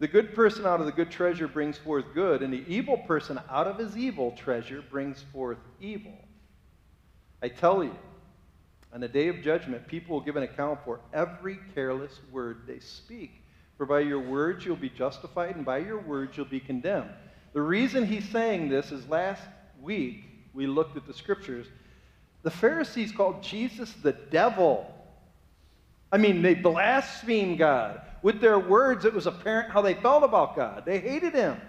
The 0.00 0.08
good 0.08 0.34
person 0.34 0.64
out 0.64 0.80
of 0.80 0.86
the 0.86 0.92
good 0.92 1.10
treasure 1.10 1.46
brings 1.46 1.76
forth 1.76 2.06
good, 2.14 2.42
and 2.42 2.50
the 2.50 2.64
evil 2.66 2.96
person 2.96 3.38
out 3.50 3.66
of 3.66 3.78
his 3.78 3.98
evil 3.98 4.32
treasure 4.32 4.82
brings 4.90 5.22
forth 5.30 5.58
evil. 5.78 6.14
I 7.42 7.48
tell 7.48 7.84
you, 7.84 7.94
on 8.94 9.00
the 9.00 9.08
day 9.08 9.28
of 9.28 9.42
judgment, 9.42 9.86
people 9.86 10.16
will 10.16 10.24
give 10.24 10.36
an 10.36 10.42
account 10.42 10.80
for 10.86 11.00
every 11.12 11.58
careless 11.74 12.18
word 12.32 12.62
they 12.66 12.80
speak. 12.80 13.44
For 13.76 13.84
by 13.84 14.00
your 14.00 14.20
words 14.20 14.64
you'll 14.64 14.76
be 14.76 14.88
justified, 14.88 15.56
and 15.56 15.66
by 15.66 15.78
your 15.78 16.00
words 16.00 16.34
you'll 16.34 16.46
be 16.46 16.60
condemned. 16.60 17.10
The 17.52 17.60
reason 17.62 18.06
he's 18.06 18.28
saying 18.30 18.70
this 18.70 18.92
is 18.92 19.06
last 19.06 19.42
week 19.82 20.24
we 20.54 20.66
looked 20.66 20.96
at 20.96 21.06
the 21.06 21.14
scriptures. 21.14 21.66
The 22.42 22.50
Pharisees 22.50 23.12
called 23.12 23.42
Jesus 23.42 23.92
the 24.02 24.12
devil. 24.12 24.94
I 26.10 26.16
mean, 26.16 26.40
they 26.40 26.54
blasphemed 26.54 27.58
God. 27.58 28.00
With 28.22 28.40
their 28.40 28.58
words, 28.58 29.04
it 29.04 29.14
was 29.14 29.26
apparent 29.26 29.70
how 29.70 29.82
they 29.82 29.94
felt 29.94 30.24
about 30.24 30.56
God. 30.56 30.84
They 30.84 30.98
hated 30.98 31.34
him. 31.34 31.60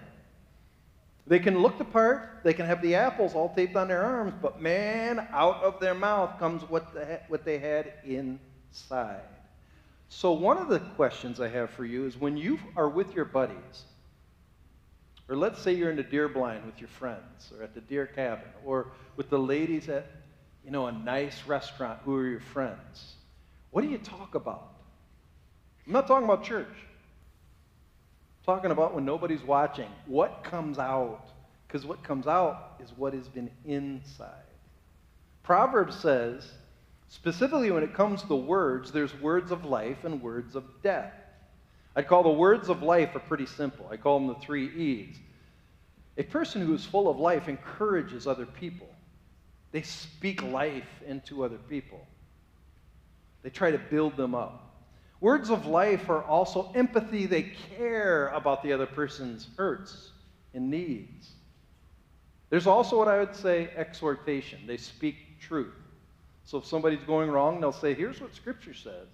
They 1.26 1.38
can 1.38 1.60
look 1.60 1.78
the 1.78 1.84
part, 1.84 2.40
they 2.42 2.52
can 2.52 2.66
have 2.66 2.82
the 2.82 2.96
apples 2.96 3.34
all 3.34 3.54
taped 3.54 3.76
on 3.76 3.86
their 3.86 4.02
arms, 4.02 4.34
but 4.42 4.60
man, 4.60 5.26
out 5.30 5.62
of 5.62 5.78
their 5.78 5.94
mouth 5.94 6.36
comes 6.38 6.62
what, 6.68 6.92
the, 6.94 7.20
what 7.28 7.44
they 7.44 7.58
had 7.58 7.92
inside. 8.04 9.20
So, 10.08 10.32
one 10.32 10.58
of 10.58 10.68
the 10.68 10.80
questions 10.80 11.40
I 11.40 11.48
have 11.48 11.70
for 11.70 11.84
you 11.84 12.06
is 12.06 12.18
when 12.18 12.36
you 12.36 12.58
are 12.76 12.88
with 12.88 13.14
your 13.14 13.24
buddies, 13.24 13.84
or 15.28 15.36
let's 15.36 15.62
say 15.62 15.72
you're 15.72 15.90
in 15.90 15.96
the 15.96 16.02
deer 16.02 16.28
blind 16.28 16.66
with 16.66 16.80
your 16.80 16.88
friends, 16.88 17.52
or 17.56 17.62
at 17.62 17.72
the 17.72 17.80
deer 17.80 18.06
cabin, 18.06 18.48
or 18.64 18.88
with 19.16 19.30
the 19.30 19.38
ladies 19.38 19.88
at 19.88 20.06
you 20.64 20.70
know, 20.70 20.86
a 20.86 20.92
nice 20.92 21.46
restaurant 21.46 21.98
who 22.04 22.14
are 22.16 22.26
your 22.26 22.40
friends, 22.40 23.14
what 23.70 23.82
do 23.82 23.88
you 23.88 23.98
talk 23.98 24.34
about? 24.34 24.74
I'm 25.86 25.92
not 25.92 26.06
talking 26.06 26.24
about 26.24 26.44
church 26.44 26.68
I'm 28.42 28.56
talking 28.56 28.70
about 28.72 28.94
when 28.94 29.04
nobody's 29.04 29.42
watching. 29.42 29.88
What 30.06 30.42
comes 30.42 30.78
out? 30.78 31.28
Because 31.66 31.86
what 31.86 32.02
comes 32.02 32.26
out 32.26 32.74
is 32.82 32.90
what 32.96 33.14
has 33.14 33.28
been 33.28 33.50
inside. 33.64 34.28
Proverbs 35.44 35.96
says, 35.96 36.50
specifically 37.08 37.70
when 37.70 37.84
it 37.84 37.94
comes 37.94 38.22
to 38.24 38.34
words, 38.34 38.90
there's 38.90 39.14
words 39.20 39.52
of 39.52 39.64
life 39.64 40.04
and 40.04 40.20
words 40.20 40.56
of 40.56 40.64
death. 40.82 41.12
I'd 41.94 42.08
call 42.08 42.22
the 42.22 42.30
words 42.30 42.68
of 42.68 42.82
life 42.82 43.14
are 43.14 43.20
pretty 43.20 43.46
simple. 43.46 43.86
I 43.90 43.96
call 43.96 44.18
them 44.18 44.28
the 44.28 44.40
three 44.40 44.68
E's. 44.68 45.16
A 46.18 46.22
person 46.22 46.66
who 46.66 46.74
is 46.74 46.84
full 46.84 47.08
of 47.08 47.18
life 47.18 47.48
encourages 47.48 48.26
other 48.26 48.46
people. 48.46 48.88
They 49.70 49.82
speak 49.82 50.42
life 50.42 50.88
into 51.06 51.44
other 51.44 51.58
people. 51.58 52.06
They 53.42 53.50
try 53.50 53.70
to 53.70 53.78
build 53.78 54.16
them 54.16 54.34
up. 54.34 54.71
Words 55.22 55.50
of 55.50 55.66
life 55.66 56.10
are 56.10 56.24
also 56.24 56.72
empathy. 56.74 57.26
They 57.26 57.52
care 57.78 58.26
about 58.30 58.64
the 58.64 58.72
other 58.72 58.86
person's 58.86 59.46
hurts 59.56 60.10
and 60.52 60.68
needs. 60.68 61.30
There's 62.50 62.66
also 62.66 62.98
what 62.98 63.06
I 63.06 63.20
would 63.20 63.36
say 63.36 63.70
exhortation. 63.76 64.66
They 64.66 64.78
speak 64.78 65.14
truth. 65.40 65.76
So 66.44 66.58
if 66.58 66.66
somebody's 66.66 67.04
going 67.04 67.30
wrong, 67.30 67.60
they'll 67.60 67.70
say, 67.70 67.94
here's 67.94 68.20
what 68.20 68.34
Scripture 68.34 68.74
says. 68.74 69.06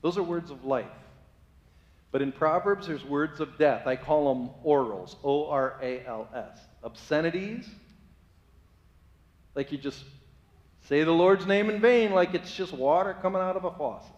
Those 0.00 0.18
are 0.18 0.24
words 0.24 0.50
of 0.50 0.64
life. 0.64 0.86
But 2.10 2.20
in 2.20 2.32
Proverbs, 2.32 2.88
there's 2.88 3.04
words 3.04 3.38
of 3.38 3.56
death. 3.58 3.86
I 3.86 3.94
call 3.94 4.34
them 4.34 4.50
orals, 4.66 5.14
O 5.22 5.46
R 5.50 5.78
A 5.80 6.04
L 6.04 6.28
S. 6.34 6.58
Obscenities, 6.82 7.70
like 9.54 9.70
you 9.70 9.78
just 9.78 10.02
say 10.88 11.04
the 11.04 11.12
Lord's 11.12 11.46
name 11.46 11.70
in 11.70 11.80
vain, 11.80 12.10
like 12.10 12.34
it's 12.34 12.52
just 12.52 12.72
water 12.72 13.16
coming 13.22 13.40
out 13.40 13.56
of 13.56 13.64
a 13.64 13.70
faucet. 13.70 14.10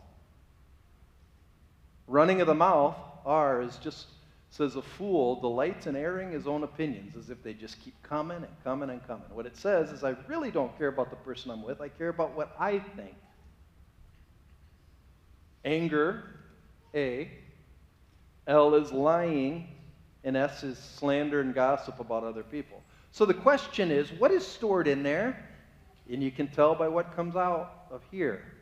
Running 2.06 2.40
of 2.40 2.46
the 2.46 2.54
mouth, 2.54 2.96
R, 3.24 3.62
is 3.62 3.76
just 3.76 4.06
says 4.50 4.76
a 4.76 4.82
fool 4.82 5.40
delights 5.40 5.88
in 5.88 5.96
airing 5.96 6.30
his 6.30 6.46
own 6.46 6.62
opinions 6.62 7.16
as 7.16 7.28
if 7.28 7.42
they 7.42 7.52
just 7.52 7.80
keep 7.82 8.00
coming 8.04 8.36
and 8.36 8.62
coming 8.62 8.88
and 8.88 9.04
coming. 9.04 9.26
What 9.32 9.46
it 9.46 9.56
says 9.56 9.90
is, 9.90 10.04
I 10.04 10.14
really 10.28 10.52
don't 10.52 10.76
care 10.78 10.86
about 10.86 11.10
the 11.10 11.16
person 11.16 11.50
I'm 11.50 11.64
with, 11.64 11.80
I 11.80 11.88
care 11.88 12.08
about 12.08 12.36
what 12.36 12.54
I 12.58 12.78
think. 12.78 13.16
Anger, 15.64 16.22
A. 16.94 17.30
L 18.46 18.74
is 18.76 18.92
lying, 18.92 19.66
and 20.22 20.36
S 20.36 20.62
is 20.62 20.78
slander 20.78 21.40
and 21.40 21.52
gossip 21.52 21.98
about 21.98 22.22
other 22.22 22.44
people. 22.44 22.80
So 23.10 23.24
the 23.24 23.34
question 23.34 23.90
is, 23.90 24.12
what 24.12 24.30
is 24.30 24.46
stored 24.46 24.86
in 24.86 25.02
there? 25.02 25.48
And 26.08 26.22
you 26.22 26.30
can 26.30 26.46
tell 26.46 26.76
by 26.76 26.86
what 26.86 27.16
comes 27.16 27.34
out 27.34 27.86
of 27.90 28.02
here. 28.10 28.53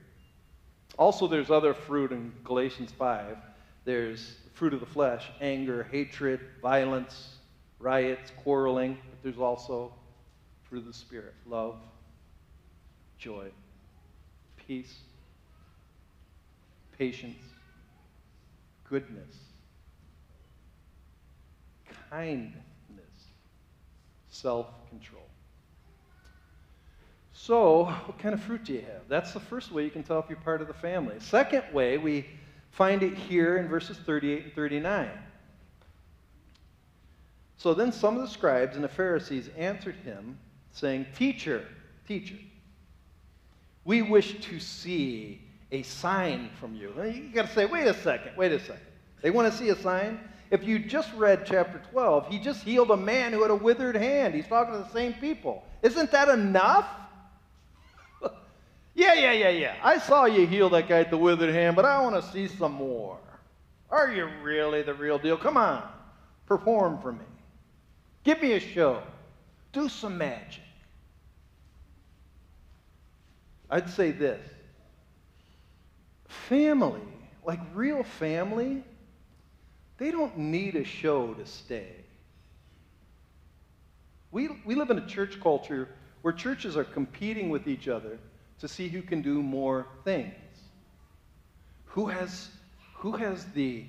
Also, 0.99 1.27
there's 1.27 1.51
other 1.51 1.75
fruit 1.75 2.13
in 2.13 2.33
Galatians 2.45 2.93
5. 2.93 3.39
There's 3.85 4.37
fruit 4.53 4.75
of 4.75 4.81
the 4.81 4.87
flesh 4.87 5.29
anger, 5.41 5.89
hatred, 5.91 6.41
violence, 6.61 7.37
riots, 7.79 8.31
quarreling. 8.43 8.99
But 9.11 9.23
there's 9.23 9.39
also 9.39 9.93
fruit 10.69 10.81
of 10.81 10.87
the 10.87 10.93
Spirit 10.93 11.35
love, 11.47 11.77
joy, 13.19 13.49
peace, 14.57 15.01
patience, 16.99 17.43
goodness, 18.89 19.37
kindness, 22.11 22.53
self 24.29 24.67
control. 24.91 25.32
So, 27.45 27.87
what 27.87 28.21
kind 28.21 28.35
of 28.35 28.41
fruit 28.41 28.63
do 28.63 28.73
you 28.73 28.83
have? 28.83 29.09
That's 29.09 29.33
the 29.33 29.41
first 29.41 29.73
way 29.73 29.83
you 29.83 29.91
can 29.91 30.05
tell 30.05 30.21
if 30.21 30.27
you're 30.29 30.39
part 30.39 30.61
of 30.63 30.69
the 30.69 30.75
family. 30.75 31.17
Second 31.19 31.65
way, 31.73 31.99
we 31.99 32.25
find 32.71 33.03
it 33.03 33.15
here 33.15 33.57
in 33.57 33.67
verses 33.67 33.97
38 34.07 34.45
and 34.45 34.53
39. 34.53 35.11
So 37.57 37.75
then 37.75 37.91
some 37.91 38.15
of 38.15 38.23
the 38.23 38.29
scribes 38.29 38.77
and 38.77 38.85
the 38.85 38.89
Pharisees 38.89 39.51
answered 39.59 39.97
him 40.05 40.39
saying, 40.71 41.07
Teacher, 41.17 41.67
teacher, 42.07 42.37
we 43.85 44.03
wish 44.03 44.41
to 44.43 44.61
see 44.61 45.43
a 45.73 45.83
sign 45.83 46.49
from 46.61 46.77
you. 46.77 46.95
You 47.05 47.33
got 47.35 47.49
to 47.49 47.53
say, 47.53 47.67
wait 47.67 47.89
a 47.89 47.95
second, 47.95 48.37
wait 48.37 48.53
a 48.53 48.61
second. 48.61 48.87
They 49.21 49.33
want 49.33 49.51
to 49.51 49.59
see 49.59 49.71
a 49.71 49.77
sign? 49.77 50.21
If 50.53 50.63
you 50.63 50.79
just 50.79 51.13
read 51.15 51.45
chapter 51.45 51.83
12, 51.91 52.29
he 52.29 52.39
just 52.39 52.63
healed 52.63 52.93
a 52.93 52.97
man 52.97 53.33
who 53.33 53.43
had 53.43 53.51
a 53.51 53.57
withered 53.57 53.97
hand. 53.97 54.33
He's 54.33 54.47
talking 54.47 54.75
to 54.75 54.79
the 54.79 54.91
same 54.91 55.15
people. 55.15 55.65
Isn't 55.83 56.13
that 56.13 56.29
enough? 56.29 56.87
Yeah, 58.95 59.15
yeah, 59.15 59.33
yeah, 59.33 59.49
yeah. 59.49 59.77
I 59.83 59.99
saw 59.99 60.27
you 60.27 60.47
heal 60.47 60.69
that 60.71 60.89
guy 60.89 61.01
with 61.01 61.11
the 61.11 61.17
withered 61.17 61.55
hand, 61.55 61.77
but 61.77 61.85
I 61.85 62.01
want 62.03 62.23
to 62.23 62.31
see 62.31 62.49
some 62.49 62.73
more. 62.73 63.19
Are 63.91 64.13
you 64.13 64.29
really 64.43 64.83
the 64.83 64.95
real 64.95 65.19
deal? 65.19 65.37
Come 65.37 65.57
on, 65.57 65.83
perform 66.47 67.01
for 67.01 67.13
me. 67.13 67.25
Give 68.25 68.41
me 68.41 68.53
a 68.53 68.61
show. 68.61 69.03
Do 69.73 69.89
some 69.89 70.19
magic. 70.19 70.63
I'd 73.71 73.89
say 73.89 74.11
this 74.11 74.47
family, 76.29 77.01
like 77.45 77.61
real 77.75 78.03
family, 78.03 78.83
they 79.99 80.11
don't 80.11 80.37
need 80.37 80.77
a 80.77 80.85
show 80.85 81.35
to 81.35 81.47
stay. 81.47 81.97
We, 84.31 84.49
we 84.65 84.75
live 84.75 84.91
in 84.91 84.99
a 84.99 85.07
church 85.07 85.41
culture 85.41 85.89
where 86.23 86.33
churches 86.33 86.77
are 86.77 86.85
competing 86.85 87.51
with 87.51 87.69
each 87.69 87.89
other 87.89 88.19
to 88.63 88.69
see 88.69 88.87
who 88.87 89.03
can 89.03 89.23
do 89.23 89.43
more 89.43 89.89
things. 90.05 90.33
Who 91.87 92.07
has, 92.07 92.49
who 92.95 93.17
has 93.17 93.45
the 93.47 93.85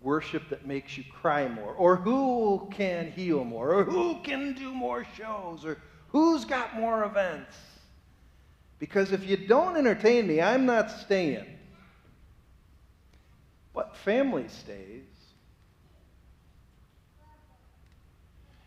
worship 0.00 0.48
that 0.50 0.64
makes 0.64 0.96
you 0.96 1.02
cry 1.12 1.48
more? 1.48 1.72
Or 1.72 1.96
who 1.96 2.68
can 2.70 3.10
heal 3.10 3.42
more? 3.42 3.72
Or 3.72 3.82
who 3.82 4.20
can 4.22 4.52
do 4.52 4.72
more 4.72 5.04
shows? 5.16 5.64
Or 5.64 5.76
who's 6.06 6.44
got 6.44 6.76
more 6.76 7.02
events? 7.02 7.56
Because 8.78 9.10
if 9.10 9.28
you 9.28 9.36
don't 9.36 9.76
entertain 9.76 10.28
me, 10.28 10.40
I'm 10.40 10.66
not 10.66 10.88
staying. 10.92 11.58
But 13.74 13.96
family 13.96 14.46
stays. 14.46 15.02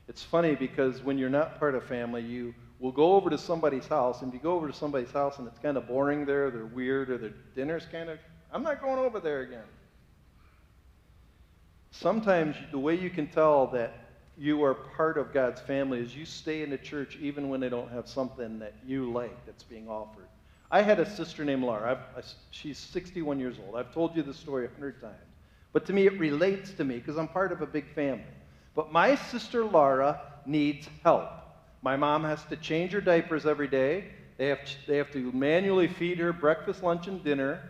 It's 0.09 0.21
funny 0.21 0.55
because 0.55 1.01
when 1.01 1.17
you're 1.17 1.29
not 1.29 1.59
part 1.59 1.75
of 1.75 1.85
family, 1.85 2.24
you 2.24 2.53
will 2.79 2.91
go 2.91 3.13
over 3.13 3.29
to 3.29 3.38
somebody's 3.38 3.88
house, 3.88 4.22
and 4.22 4.29
if 4.29 4.34
you 4.34 4.39
go 4.39 4.53
over 4.53 4.67
to 4.67 4.74
somebody's 4.74 5.12
house 5.12 5.39
and 5.39 5.48
it's 5.48 5.60
kind 5.60 5.77
of 5.77 5.88
boring 5.88 6.25
there, 6.25 6.51
they're 6.51 6.65
weird, 6.65 7.10
or 7.10 7.17
their 7.17 7.34
dinner's 7.55 7.86
kind 7.91 8.10
of, 8.10 8.20
I'm 8.51 8.63
not 8.63 8.82
going 8.82 9.00
over 9.00 9.20
there 9.20 9.41
again. 9.41 9.63
Sometimes 11.91 12.55
the 12.72 12.79
way 12.79 12.96
you 12.96 13.10
can 13.10 13.27
tell 13.27 13.67
that 13.67 13.94
you 14.38 14.63
are 14.63 14.74
part 14.74 15.17
of 15.17 15.34
God's 15.34 15.62
family 15.62 16.00
is 16.00 16.15
you 16.15 16.25
stay 16.25 16.62
in 16.62 16.70
the 16.70 16.77
church 16.77 17.17
even 17.22 17.48
when 17.48 17.62
they 17.62 17.70
don't 17.70 17.89
have 17.89 18.08
something 18.08 18.60
that 18.60 18.74
you 18.86 19.12
like 19.12 19.46
that's 19.46 19.63
being 19.63 19.88
offered. 19.88 20.27
I 20.70 20.82
had 20.82 21.00
a 21.00 21.10
sister 21.10 21.46
named 21.46 21.63
Laura. 21.63 22.03
I, 22.17 22.22
she's 22.51 22.77
61 22.77 23.39
years 23.39 23.55
old. 23.65 23.77
I've 23.77 23.94
told 23.94 24.15
you 24.15 24.24
this 24.24 24.38
story 24.38 24.65
a 24.65 24.70
hundred 24.70 25.00
times. 25.00 25.15
But 25.72 25.86
to 25.86 25.94
me, 25.94 26.05
it 26.05 26.20
relates 26.20 26.72
to 26.74 26.84
me 26.84 26.98
because 26.98 27.17
I'm 27.17 27.27
part 27.27 27.51
of 27.51 27.62
a 27.62 27.65
big 27.65 27.86
family. 27.94 28.25
But 28.75 28.91
my 28.91 29.15
sister 29.15 29.63
Laura 29.63 30.20
needs 30.46 30.89
help. 31.03 31.29
My 31.86 31.96
mom 31.96 32.24
has 32.24 32.44
to 32.46 32.56
change 32.56 32.94
her 32.94 33.00
diapers 33.00 33.46
every 33.46 33.68
day. 33.68 34.06
They 34.38 34.48
have, 34.48 34.65
to, 34.65 34.74
they 34.88 34.98
have 34.98 35.12
to 35.12 35.32
manually 35.34 35.88
feed 35.88 36.18
her 36.18 36.34
breakfast, 36.34 36.82
lunch, 36.82 37.06
and 37.06 37.24
dinner. 37.24 37.62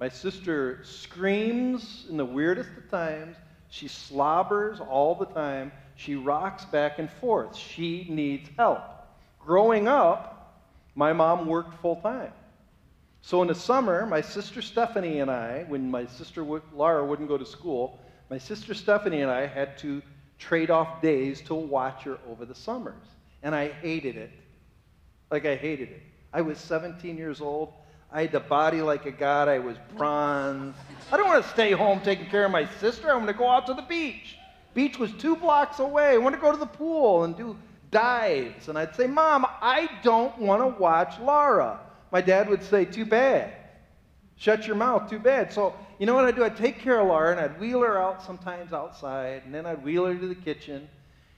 My 0.00 0.08
sister 0.08 0.80
screams 0.82 2.06
in 2.10 2.16
the 2.16 2.24
weirdest 2.24 2.70
of 2.76 2.90
times. 2.90 3.36
She 3.68 3.86
slobbers 3.86 4.80
all 4.80 5.14
the 5.14 5.26
time. 5.26 5.70
She 5.94 6.16
rocks 6.16 6.64
back 6.64 6.98
and 6.98 7.08
forth. 7.08 7.54
She 7.54 8.08
needs 8.10 8.50
help. 8.58 8.80
Growing 9.38 9.86
up, 9.86 10.60
my 10.96 11.12
mom 11.12 11.46
worked 11.46 11.80
full 11.80 12.00
time. 12.00 12.32
So 13.20 13.42
in 13.42 13.46
the 13.46 13.54
summer, 13.54 14.06
my 14.06 14.22
sister 14.22 14.60
Stephanie 14.60 15.20
and 15.20 15.30
I, 15.30 15.66
when 15.68 15.88
my 15.88 16.06
sister 16.06 16.42
Laura 16.74 17.06
wouldn't 17.06 17.28
go 17.28 17.38
to 17.38 17.46
school, 17.46 18.00
my 18.28 18.38
sister 18.38 18.74
Stephanie 18.74 19.20
and 19.20 19.30
I 19.30 19.46
had 19.46 19.78
to 19.78 20.02
trade 20.40 20.70
off 20.72 21.00
days 21.00 21.40
to 21.42 21.54
watch 21.54 22.02
her 22.02 22.18
over 22.28 22.44
the 22.44 22.56
summers. 22.56 23.06
And 23.42 23.54
I 23.54 23.68
hated 23.68 24.16
it. 24.16 24.30
Like 25.30 25.46
I 25.46 25.56
hated 25.56 25.90
it. 25.90 26.02
I 26.32 26.40
was 26.40 26.58
17 26.58 27.16
years 27.16 27.40
old. 27.40 27.72
I 28.12 28.22
had 28.22 28.32
the 28.32 28.40
body 28.40 28.82
like 28.82 29.06
a 29.06 29.10
god. 29.10 29.48
I 29.48 29.58
was 29.58 29.76
bronze. 29.96 30.76
I 31.10 31.16
don't 31.16 31.26
want 31.26 31.42
to 31.42 31.50
stay 31.50 31.72
home 31.72 32.00
taking 32.00 32.26
care 32.26 32.44
of 32.44 32.50
my 32.50 32.66
sister. 32.78 33.10
I 33.10 33.14
want 33.14 33.28
to 33.28 33.34
go 33.34 33.48
out 33.48 33.66
to 33.66 33.74
the 33.74 33.82
beach. 33.82 34.36
Beach 34.74 34.98
was 34.98 35.12
two 35.12 35.36
blocks 35.36 35.78
away. 35.78 36.10
I 36.10 36.18
want 36.18 36.34
to 36.34 36.40
go 36.40 36.52
to 36.52 36.58
the 36.58 36.66
pool 36.66 37.24
and 37.24 37.36
do 37.36 37.56
dives. 37.90 38.68
And 38.68 38.78
I'd 38.78 38.94
say, 38.94 39.06
Mom, 39.06 39.46
I 39.46 39.88
don't 40.02 40.36
want 40.38 40.62
to 40.62 40.80
watch 40.80 41.18
Laura. 41.20 41.80
My 42.10 42.20
dad 42.20 42.48
would 42.48 42.62
say, 42.62 42.84
Too 42.84 43.06
bad. 43.06 43.54
Shut 44.36 44.66
your 44.66 44.76
mouth, 44.76 45.08
too 45.08 45.20
bad. 45.20 45.52
So, 45.52 45.74
you 45.98 46.06
know 46.06 46.14
what 46.14 46.24
I'd 46.24 46.34
do? 46.34 46.42
I'd 46.42 46.56
take 46.56 46.80
care 46.80 46.98
of 46.98 47.06
Laura 47.06 47.30
and 47.30 47.40
I'd 47.40 47.60
wheel 47.60 47.80
her 47.82 47.96
out 47.96 48.22
sometimes 48.22 48.72
outside, 48.72 49.42
and 49.44 49.54
then 49.54 49.66
I'd 49.66 49.84
wheel 49.84 50.04
her 50.06 50.14
to 50.16 50.26
the 50.26 50.34
kitchen. 50.34 50.88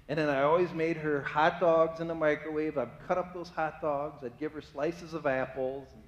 And 0.09 0.19
then 0.19 0.29
I 0.29 0.43
always 0.43 0.73
made 0.73 0.99
her 0.99 1.23
hot 1.23 1.61
dogs 1.61 2.01
in 2.01 2.09
the 2.09 2.15
microwave. 2.15 2.77
I'd 2.77 2.91
cut 3.09 3.17
up 3.17 3.33
those 3.33 3.49
hot 3.49 3.81
dogs. 3.81 4.23
I'd 4.23 4.39
give 4.39 4.53
her 4.53 4.61
slices 4.61 5.15
of 5.15 5.27
apples. 5.27 5.89
And, 5.95 6.03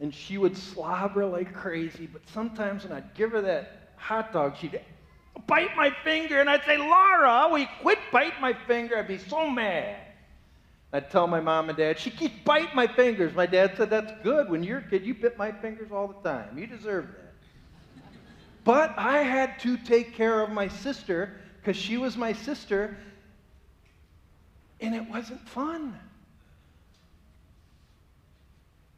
and 0.00 0.14
she 0.14 0.36
would 0.36 0.56
slobber 0.56 1.24
like 1.24 1.52
crazy. 1.52 2.08
But 2.12 2.22
sometimes 2.32 2.82
when 2.82 2.92
I'd 2.92 3.14
give 3.14 3.30
her 3.30 3.40
that 3.42 3.92
hot 3.96 4.32
dog, 4.32 4.56
she'd 4.56 4.80
bite 5.46 5.76
my 5.76 5.90
finger. 6.02 6.40
And 6.40 6.50
I'd 6.50 6.64
say, 6.64 6.76
Laura, 6.76 7.46
will 7.48 7.58
you 7.58 7.68
quit 7.82 7.98
biting 8.10 8.40
my 8.40 8.52
finger? 8.66 8.98
I'd 8.98 9.06
be 9.06 9.18
so 9.18 9.48
mad. 9.48 9.96
I'd 10.92 11.10
tell 11.10 11.26
my 11.26 11.40
mom 11.40 11.68
and 11.68 11.78
dad, 11.78 11.98
she 11.98 12.10
keeps 12.10 12.34
biting 12.44 12.74
my 12.74 12.86
fingers. 12.86 13.34
My 13.34 13.46
dad 13.46 13.74
said, 13.76 13.90
That's 13.90 14.12
good. 14.22 14.48
When 14.48 14.62
you're 14.62 14.78
a 14.78 14.82
kid, 14.82 15.04
you 15.04 15.14
bit 15.14 15.36
my 15.36 15.50
fingers 15.50 15.90
all 15.90 16.08
the 16.08 16.28
time. 16.28 16.56
You 16.56 16.68
deserve 16.68 17.06
that. 17.06 17.32
But 18.64 18.94
I 18.96 19.18
had 19.18 19.58
to 19.60 19.76
take 19.76 20.14
care 20.14 20.40
of 20.40 20.50
my 20.50 20.68
sister 20.68 21.34
because 21.64 21.80
she 21.80 21.96
was 21.96 22.14
my 22.14 22.34
sister, 22.34 22.94
and 24.82 24.94
it 24.94 25.08
wasn't 25.08 25.40
fun. 25.48 25.98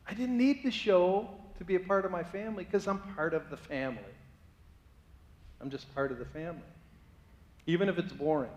I 0.05 0.15
didn't 0.15 0.37
need 0.37 0.65
the 0.65 0.73
show 0.73 1.31
to 1.59 1.65
be 1.65 1.77
a 1.77 1.81
part 1.81 2.05
of 2.05 2.11
my 2.11 2.25
family 2.25 2.65
because 2.65 2.89
I'm 2.89 2.99
part 3.15 3.35
of 3.35 3.51
the 3.51 3.57
family. 3.57 4.03
I'm 5.61 5.71
just 5.71 5.95
part 5.95 6.11
of 6.11 6.19
the 6.19 6.25
family, 6.25 6.61
even 7.69 7.89
if 7.89 7.99
it's 7.99 8.13
boring. 8.13 8.51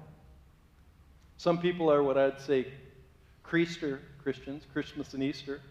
Some 1.37 1.59
people 1.59 1.91
are 1.91 2.01
what 2.01 2.17
I'd 2.17 2.41
say 2.41 2.65
Creaster 3.45 3.99
Christians, 4.23 4.63
Christmas 4.73 5.13
and 5.13 5.21
Easter. 5.21 5.61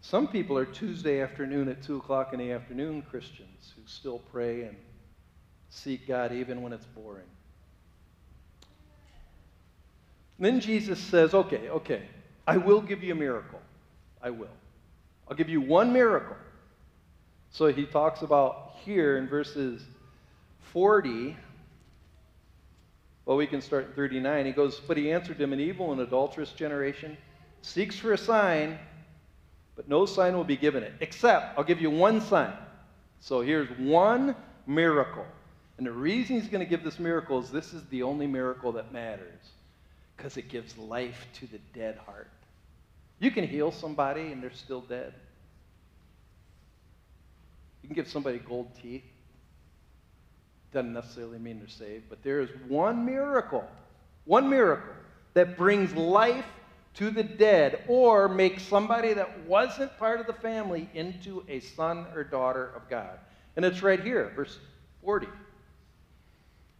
Some 0.00 0.26
people 0.26 0.56
are 0.56 0.64
Tuesday 0.64 1.20
afternoon 1.20 1.68
at 1.68 1.82
2 1.82 1.98
o'clock 1.98 2.32
in 2.32 2.38
the 2.38 2.52
afternoon 2.52 3.02
Christians 3.02 3.74
who 3.76 3.82
still 3.86 4.20
pray 4.32 4.62
and 4.62 4.76
seek 5.70 6.06
God 6.06 6.32
even 6.32 6.62
when 6.62 6.72
it's 6.72 6.86
boring. 6.86 7.26
And 10.38 10.46
then 10.46 10.60
Jesus 10.60 10.98
says, 10.98 11.34
okay, 11.34 11.68
okay, 11.68 12.02
I 12.46 12.56
will 12.56 12.80
give 12.80 13.02
you 13.02 13.12
a 13.12 13.16
miracle. 13.16 13.60
I 14.22 14.30
will. 14.30 14.48
I'll 15.28 15.36
give 15.36 15.48
you 15.48 15.60
one 15.60 15.92
miracle. 15.92 16.36
So 17.50 17.66
he 17.66 17.86
talks 17.86 18.22
about 18.22 18.76
here 18.84 19.18
in 19.18 19.28
verses 19.28 19.82
40 20.72 21.36
well, 23.28 23.36
we 23.36 23.46
can 23.46 23.60
start 23.60 23.88
in 23.88 23.92
39. 23.92 24.46
He 24.46 24.52
goes, 24.52 24.80
But 24.80 24.96
he 24.96 25.12
answered 25.12 25.38
him, 25.38 25.52
An 25.52 25.60
evil 25.60 25.92
and 25.92 26.00
adulterous 26.00 26.50
generation 26.52 27.14
seeks 27.60 27.98
for 27.98 28.14
a 28.14 28.18
sign, 28.18 28.78
but 29.76 29.86
no 29.86 30.06
sign 30.06 30.34
will 30.34 30.44
be 30.44 30.56
given 30.56 30.82
it, 30.82 30.94
except 31.00 31.58
I'll 31.58 31.64
give 31.64 31.78
you 31.78 31.90
one 31.90 32.22
sign. 32.22 32.54
So 33.20 33.42
here's 33.42 33.68
one 33.78 34.34
miracle. 34.66 35.26
And 35.78 35.86
the 35.86 35.92
reason 35.92 36.40
he's 36.40 36.48
going 36.48 36.64
to 36.64 36.68
give 36.68 36.84
this 36.84 36.98
miracle 36.98 37.38
is 37.38 37.50
this 37.50 37.72
is 37.72 37.84
the 37.86 38.02
only 38.02 38.26
miracle 38.26 38.72
that 38.72 38.92
matters 38.92 39.52
because 40.16 40.36
it 40.36 40.48
gives 40.48 40.76
life 40.76 41.26
to 41.34 41.46
the 41.46 41.58
dead 41.72 41.98
heart. 42.04 42.30
You 43.20 43.30
can 43.30 43.46
heal 43.46 43.70
somebody 43.70 44.32
and 44.32 44.42
they're 44.42 44.52
still 44.52 44.80
dead. 44.80 45.14
You 47.82 47.88
can 47.88 47.94
give 47.94 48.08
somebody 48.08 48.38
gold 48.38 48.70
teeth 48.82 49.04
doesn't 50.72 50.92
necessarily 50.92 51.38
mean 51.38 51.58
they're 51.58 51.68
saved, 51.68 52.04
but 52.08 52.22
there 52.22 52.40
is 52.40 52.50
one 52.68 53.04
miracle, 53.04 53.64
one 54.24 54.48
miracle 54.48 54.94
that 55.34 55.56
brings 55.56 55.94
life 55.94 56.44
to 56.94 57.10
the 57.10 57.22
dead 57.22 57.84
or 57.88 58.28
makes 58.28 58.62
somebody 58.62 59.12
that 59.14 59.40
wasn't 59.46 59.96
part 59.98 60.20
of 60.20 60.26
the 60.26 60.32
family 60.32 60.88
into 60.94 61.44
a 61.48 61.60
son 61.60 62.06
or 62.14 62.24
daughter 62.24 62.72
of 62.74 62.88
God. 62.90 63.18
And 63.56 63.64
it's 63.64 63.82
right 63.82 64.00
here, 64.00 64.32
verse 64.34 64.58
40. 65.02 65.28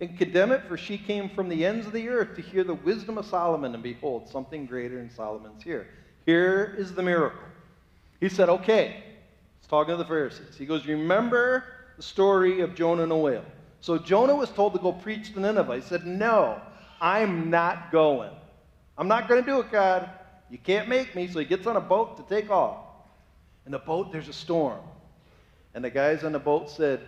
and 0.00 0.18
condemn 0.18 0.52
it, 0.52 0.62
for 0.68 0.76
she 0.76 0.98
came 0.98 1.28
from 1.30 1.48
the 1.48 1.64
ends 1.64 1.86
of 1.86 1.92
the 1.92 2.08
earth 2.08 2.36
to 2.36 2.42
hear 2.42 2.64
the 2.64 2.74
wisdom 2.74 3.18
of 3.18 3.26
Solomon, 3.26 3.74
and 3.74 3.82
behold, 3.82 4.28
something 4.28 4.66
greater 4.66 4.96
than 4.96 5.10
Solomon's 5.10 5.62
here. 5.62 5.88
Here 6.26 6.74
is 6.78 6.92
the 6.92 7.02
miracle. 7.02 7.40
He 8.20 8.28
said, 8.28 8.48
Okay, 8.48 9.02
he's 9.60 9.68
talking 9.68 9.92
to 9.92 9.96
the 9.96 10.04
Pharisees. 10.04 10.56
He 10.56 10.66
goes, 10.66 10.86
Remember 10.86 11.64
the 11.96 12.02
story 12.02 12.60
of 12.60 12.74
Jonah 12.74 13.02
and 13.02 13.10
the 13.10 13.16
whale. 13.16 13.44
So 13.80 13.98
Jonah 13.98 14.34
was 14.34 14.50
told 14.50 14.72
to 14.74 14.78
go 14.78 14.92
preach 14.92 15.32
to 15.34 15.40
Nineveh. 15.40 15.76
He 15.76 15.80
said, 15.80 16.06
No, 16.06 16.60
I'm 17.00 17.50
not 17.50 17.92
going. 17.92 18.32
I'm 18.98 19.08
not 19.08 19.28
going 19.28 19.42
to 19.42 19.48
do 19.48 19.60
it, 19.60 19.70
God. 19.70 20.10
You 20.50 20.58
can't 20.58 20.88
make 20.88 21.14
me. 21.14 21.28
So 21.28 21.38
he 21.38 21.44
gets 21.44 21.66
on 21.66 21.76
a 21.76 21.80
boat 21.80 22.16
to 22.16 22.34
take 22.34 22.50
off. 22.50 22.78
In 23.64 23.72
the 23.72 23.78
boat, 23.78 24.12
there's 24.12 24.28
a 24.28 24.32
storm. 24.32 24.80
And 25.74 25.84
the 25.84 25.90
guys 25.90 26.24
on 26.24 26.32
the 26.32 26.38
boat 26.38 26.70
said, 26.70 27.00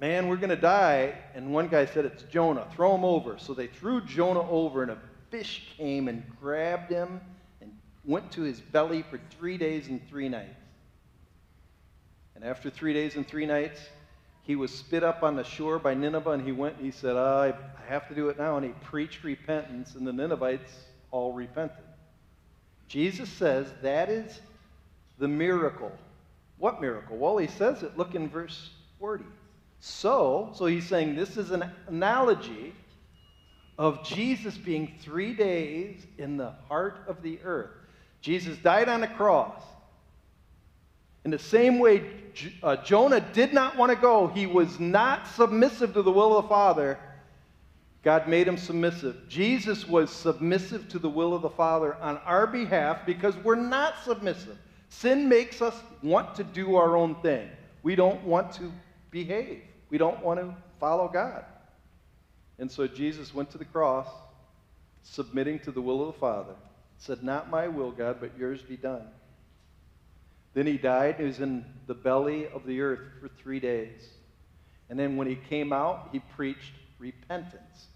Man, 0.00 0.28
we're 0.28 0.36
going 0.36 0.50
to 0.50 0.56
die. 0.56 1.14
And 1.34 1.52
one 1.52 1.68
guy 1.68 1.86
said, 1.86 2.04
It's 2.04 2.22
Jonah. 2.24 2.66
Throw 2.74 2.94
him 2.94 3.04
over. 3.04 3.38
So 3.38 3.54
they 3.54 3.68
threw 3.68 4.00
Jonah 4.00 4.48
over, 4.50 4.82
and 4.82 4.90
a 4.90 4.98
fish 5.30 5.74
came 5.76 6.08
and 6.08 6.24
grabbed 6.40 6.90
him 6.90 7.20
and 7.60 7.70
went 8.04 8.30
to 8.32 8.42
his 8.42 8.60
belly 8.60 9.02
for 9.02 9.20
three 9.38 9.56
days 9.56 9.88
and 9.88 10.06
three 10.08 10.28
nights. 10.28 10.60
And 12.34 12.44
after 12.44 12.70
three 12.70 12.92
days 12.92 13.14
and 13.14 13.26
three 13.26 13.46
nights, 13.46 13.80
he 14.42 14.56
was 14.56 14.72
spit 14.72 15.02
up 15.02 15.22
on 15.22 15.36
the 15.36 15.44
shore 15.44 15.78
by 15.78 15.94
Nineveh, 15.94 16.32
and 16.32 16.44
he 16.44 16.52
went, 16.52 16.76
and 16.76 16.84
he 16.84 16.90
said, 16.90 17.16
oh, 17.16 17.54
I 17.54 17.90
have 17.90 18.08
to 18.08 18.14
do 18.14 18.28
it 18.28 18.38
now. 18.38 18.56
And 18.56 18.66
he 18.66 18.72
preached 18.82 19.24
repentance, 19.24 19.94
and 19.94 20.06
the 20.06 20.12
Ninevites 20.12 20.72
all 21.10 21.32
repented. 21.32 21.84
Jesus 22.88 23.28
says 23.28 23.66
that 23.82 24.10
is 24.10 24.40
the 25.18 25.28
miracle. 25.28 25.92
What 26.58 26.80
miracle? 26.80 27.16
Well, 27.16 27.38
he 27.38 27.46
says 27.46 27.82
it. 27.82 27.96
Look 27.96 28.14
in 28.14 28.28
verse 28.28 28.70
40. 28.98 29.24
So, 29.86 30.50
so 30.54 30.64
he's 30.64 30.88
saying 30.88 31.14
this 31.14 31.36
is 31.36 31.50
an 31.50 31.70
analogy 31.88 32.72
of 33.78 34.02
Jesus 34.02 34.56
being 34.56 34.94
three 35.02 35.34
days 35.34 36.06
in 36.16 36.38
the 36.38 36.52
heart 36.68 37.04
of 37.06 37.22
the 37.22 37.38
earth. 37.44 37.68
Jesus 38.22 38.56
died 38.56 38.88
on 38.88 39.02
a 39.02 39.06
cross. 39.06 39.62
In 41.26 41.30
the 41.30 41.38
same 41.38 41.78
way, 41.78 42.02
uh, 42.62 42.76
Jonah 42.76 43.20
did 43.20 43.52
not 43.52 43.76
want 43.76 43.92
to 43.92 43.96
go, 43.96 44.28
he 44.28 44.46
was 44.46 44.80
not 44.80 45.26
submissive 45.26 45.92
to 45.92 46.00
the 46.00 46.10
will 46.10 46.38
of 46.38 46.44
the 46.44 46.48
Father. 46.48 46.98
God 48.02 48.26
made 48.26 48.48
him 48.48 48.56
submissive. 48.56 49.28
Jesus 49.28 49.86
was 49.86 50.10
submissive 50.10 50.88
to 50.88 50.98
the 50.98 51.10
will 51.10 51.34
of 51.34 51.42
the 51.42 51.50
Father 51.50 51.94
on 51.96 52.16
our 52.24 52.46
behalf 52.46 53.04
because 53.04 53.36
we're 53.36 53.54
not 53.54 54.02
submissive. 54.02 54.56
Sin 54.88 55.28
makes 55.28 55.60
us 55.60 55.78
want 56.02 56.34
to 56.36 56.44
do 56.44 56.76
our 56.76 56.96
own 56.96 57.16
thing. 57.16 57.50
We 57.82 57.94
don't 57.96 58.24
want 58.24 58.50
to 58.54 58.72
behave, 59.10 59.60
we 59.94 59.98
don't 59.98 60.24
want 60.24 60.40
to 60.40 60.52
follow 60.80 61.06
God. 61.06 61.44
And 62.58 62.68
so 62.68 62.88
Jesus 62.88 63.32
went 63.32 63.52
to 63.52 63.58
the 63.58 63.64
cross, 63.64 64.08
submitting 65.04 65.60
to 65.60 65.70
the 65.70 65.80
will 65.80 66.00
of 66.00 66.12
the 66.12 66.18
Father, 66.18 66.56
said, 66.98 67.22
Not 67.22 67.48
my 67.48 67.68
will, 67.68 67.92
God, 67.92 68.16
but 68.18 68.36
yours 68.36 68.60
be 68.60 68.76
done. 68.76 69.06
Then 70.52 70.66
he 70.66 70.78
died. 70.78 71.14
He 71.18 71.22
was 71.22 71.38
in 71.38 71.64
the 71.86 71.94
belly 71.94 72.48
of 72.48 72.66
the 72.66 72.80
earth 72.80 73.02
for 73.20 73.28
three 73.28 73.60
days. 73.60 74.08
And 74.90 74.98
then 74.98 75.14
when 75.14 75.28
he 75.28 75.36
came 75.36 75.72
out, 75.72 76.08
he 76.10 76.18
preached 76.18 76.72
repentance. 76.98 77.86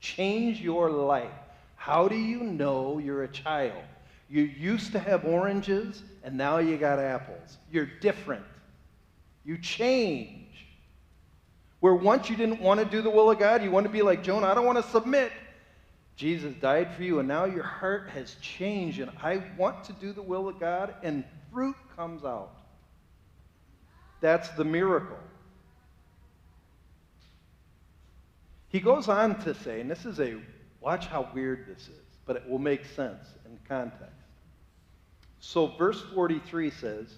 Change 0.00 0.60
your 0.60 0.90
life. 0.90 1.32
How 1.76 2.08
do 2.08 2.16
you 2.16 2.40
know 2.40 2.98
you're 2.98 3.22
a 3.22 3.28
child? 3.28 3.84
You 4.28 4.42
used 4.42 4.92
to 4.92 4.98
have 4.98 5.24
oranges, 5.24 6.02
and 6.22 6.36
now 6.36 6.58
you 6.58 6.76
got 6.76 6.98
apples. 6.98 7.56
You're 7.72 7.88
different. 8.02 8.44
You 9.46 9.56
change. 9.56 10.37
Where 11.80 11.94
once 11.94 12.28
you 12.28 12.36
didn't 12.36 12.60
want 12.60 12.80
to 12.80 12.86
do 12.86 13.02
the 13.02 13.10
will 13.10 13.30
of 13.30 13.38
God, 13.38 13.62
you 13.62 13.70
want 13.70 13.86
to 13.86 13.92
be 13.92 14.02
like 14.02 14.22
Jonah, 14.22 14.46
I 14.46 14.54
don't 14.54 14.66
want 14.66 14.84
to 14.84 14.90
submit. 14.90 15.32
Jesus 16.16 16.52
died 16.54 16.92
for 16.94 17.04
you, 17.04 17.20
and 17.20 17.28
now 17.28 17.44
your 17.44 17.62
heart 17.62 18.10
has 18.10 18.34
changed, 18.40 18.98
and 18.98 19.10
I 19.22 19.42
want 19.56 19.84
to 19.84 19.92
do 19.92 20.12
the 20.12 20.22
will 20.22 20.48
of 20.48 20.58
God, 20.58 20.94
and 21.04 21.24
fruit 21.52 21.76
comes 21.94 22.24
out. 22.24 22.50
That's 24.20 24.48
the 24.50 24.64
miracle. 24.64 25.18
He 28.68 28.80
goes 28.80 29.08
on 29.08 29.40
to 29.42 29.54
say, 29.54 29.80
and 29.80 29.88
this 29.88 30.04
is 30.04 30.18
a, 30.18 30.36
watch 30.80 31.06
how 31.06 31.28
weird 31.32 31.66
this 31.68 31.84
is, 31.84 32.04
but 32.26 32.34
it 32.34 32.48
will 32.48 32.58
make 32.58 32.84
sense 32.84 33.28
in 33.46 33.58
context. 33.68 34.12
So, 35.40 35.68
verse 35.78 36.02
43 36.14 36.70
says, 36.70 37.14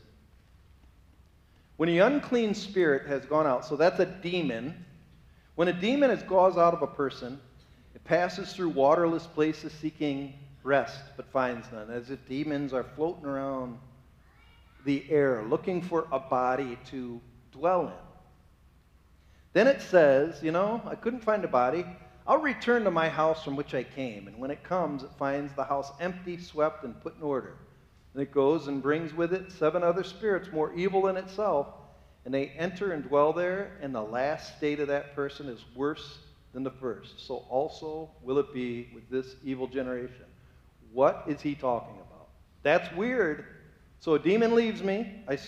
When 1.80 1.88
the 1.88 2.00
unclean 2.00 2.52
spirit 2.52 3.06
has 3.06 3.24
gone 3.24 3.46
out, 3.46 3.64
so 3.64 3.74
that's 3.74 3.98
a 4.00 4.04
demon. 4.04 4.84
When 5.54 5.68
a 5.68 5.72
demon 5.72 6.10
has 6.10 6.22
goes 6.22 6.58
out 6.58 6.74
of 6.74 6.82
a 6.82 6.86
person, 6.86 7.40
it 7.94 8.04
passes 8.04 8.52
through 8.52 8.68
waterless 8.68 9.26
places 9.26 9.72
seeking 9.72 10.34
rest, 10.62 11.00
but 11.16 11.32
finds 11.32 11.72
none, 11.72 11.90
as 11.90 12.10
if 12.10 12.18
demons 12.28 12.74
are 12.74 12.84
floating 12.84 13.24
around 13.24 13.78
the 14.84 15.06
air, 15.08 15.42
looking 15.48 15.80
for 15.80 16.06
a 16.12 16.18
body 16.18 16.78
to 16.90 17.18
dwell 17.50 17.86
in. 17.86 17.92
Then 19.54 19.66
it 19.66 19.80
says, 19.80 20.42
you 20.42 20.52
know, 20.52 20.82
I 20.84 20.96
couldn't 20.96 21.24
find 21.24 21.46
a 21.46 21.48
body. 21.48 21.86
I'll 22.26 22.42
return 22.42 22.84
to 22.84 22.90
my 22.90 23.08
house 23.08 23.42
from 23.42 23.56
which 23.56 23.74
I 23.74 23.84
came. 23.84 24.28
And 24.28 24.36
when 24.36 24.50
it 24.50 24.62
comes, 24.62 25.02
it 25.02 25.12
finds 25.18 25.54
the 25.54 25.64
house 25.64 25.90
empty, 25.98 26.36
swept, 26.36 26.84
and 26.84 27.00
put 27.00 27.16
in 27.16 27.22
order. 27.22 27.54
And 28.14 28.22
it 28.22 28.32
goes 28.32 28.66
and 28.66 28.82
brings 28.82 29.14
with 29.14 29.32
it 29.32 29.52
seven 29.52 29.82
other 29.82 30.04
spirits 30.04 30.48
more 30.52 30.74
evil 30.74 31.02
than 31.02 31.16
itself. 31.16 31.68
And 32.24 32.34
they 32.34 32.48
enter 32.48 32.92
and 32.92 33.02
dwell 33.04 33.32
there, 33.32 33.78
and 33.80 33.94
the 33.94 34.02
last 34.02 34.56
state 34.56 34.80
of 34.80 34.88
that 34.88 35.14
person 35.14 35.48
is 35.48 35.64
worse 35.74 36.18
than 36.52 36.64
the 36.64 36.70
first. 36.70 37.26
So 37.26 37.46
also 37.48 38.10
will 38.22 38.38
it 38.38 38.52
be 38.52 38.88
with 38.94 39.08
this 39.08 39.36
evil 39.44 39.66
generation. 39.66 40.24
What 40.92 41.24
is 41.28 41.40
he 41.40 41.54
talking 41.54 41.94
about? 41.94 42.28
That's 42.62 42.92
weird. 42.94 43.44
So 44.00 44.14
a 44.14 44.18
demon 44.18 44.54
leaves 44.54 44.82
me. 44.82 45.22
I 45.28 45.38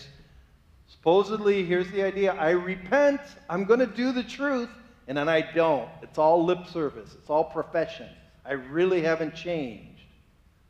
supposedly, 0.87 1.65
here's 1.65 1.91
the 1.91 2.03
idea 2.03 2.33
I 2.35 2.51
repent, 2.51 3.21
I'm 3.49 3.65
going 3.65 3.81
to 3.81 3.87
do 3.87 4.13
the 4.13 4.23
truth, 4.23 4.69
and 5.09 5.19
then 5.19 5.29
I 5.29 5.41
don't. 5.41 5.89
It's 6.03 6.19
all 6.19 6.45
lip 6.45 6.67
service, 6.67 7.15
it's 7.19 7.31
all 7.31 7.45
profession. 7.45 8.09
I 8.45 8.53
really 8.53 9.03
haven't 9.03 9.35
changed. 9.35 9.92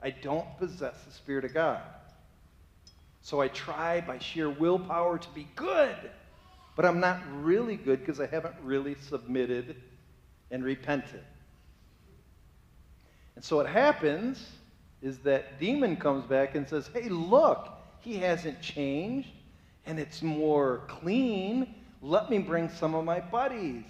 I 0.02 0.10
don't 0.10 0.58
possess 0.58 0.94
the 1.06 1.12
Spirit 1.12 1.44
of 1.44 1.54
God. 1.54 1.80
So 3.22 3.40
I 3.40 3.48
try 3.48 4.00
by 4.00 4.18
sheer 4.18 4.50
willpower 4.50 5.18
to 5.18 5.28
be 5.30 5.46
good, 5.54 5.94
but 6.74 6.84
I'm 6.84 6.98
not 6.98 7.20
really 7.42 7.76
good 7.76 8.00
because 8.00 8.20
I 8.20 8.26
haven't 8.26 8.56
really 8.62 8.96
submitted 8.96 9.76
and 10.50 10.64
repented. 10.64 11.22
And 13.36 13.44
so 13.44 13.56
what 13.56 13.68
happens 13.68 14.44
is 15.00 15.18
that 15.18 15.60
demon 15.60 15.96
comes 15.96 16.24
back 16.24 16.56
and 16.56 16.68
says, 16.68 16.90
Hey, 16.92 17.08
look, 17.08 17.68
he 18.00 18.16
hasn't 18.16 18.60
changed 18.60 19.28
and 19.86 19.98
it's 19.98 20.22
more 20.22 20.82
clean. 20.88 21.74
Let 22.02 22.28
me 22.28 22.38
bring 22.38 22.68
some 22.68 22.94
of 22.94 23.04
my 23.04 23.20
buddies. 23.20 23.84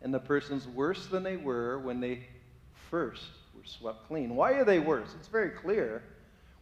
And 0.00 0.12
the 0.12 0.18
person's 0.18 0.66
worse 0.66 1.06
than 1.06 1.22
they 1.22 1.36
were 1.36 1.78
when 1.78 2.00
they 2.00 2.26
first 2.90 3.22
were 3.64 3.68
swept 3.68 4.06
clean. 4.08 4.34
Why 4.36 4.52
are 4.52 4.64
they 4.64 4.78
worse? 4.78 5.08
It's 5.18 5.28
very 5.28 5.50
clear. 5.50 6.02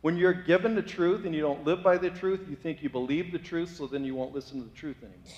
When 0.00 0.16
you're 0.16 0.32
given 0.32 0.74
the 0.74 0.82
truth 0.82 1.24
and 1.24 1.34
you 1.34 1.40
don't 1.40 1.64
live 1.64 1.82
by 1.82 1.96
the 1.96 2.10
truth, 2.10 2.40
you 2.48 2.56
think 2.56 2.82
you 2.82 2.88
believe 2.88 3.32
the 3.32 3.38
truth, 3.38 3.76
so 3.76 3.86
then 3.86 4.04
you 4.04 4.14
won't 4.14 4.34
listen 4.34 4.58
to 4.58 4.64
the 4.64 4.76
truth 4.76 4.96
anymore. 4.98 5.36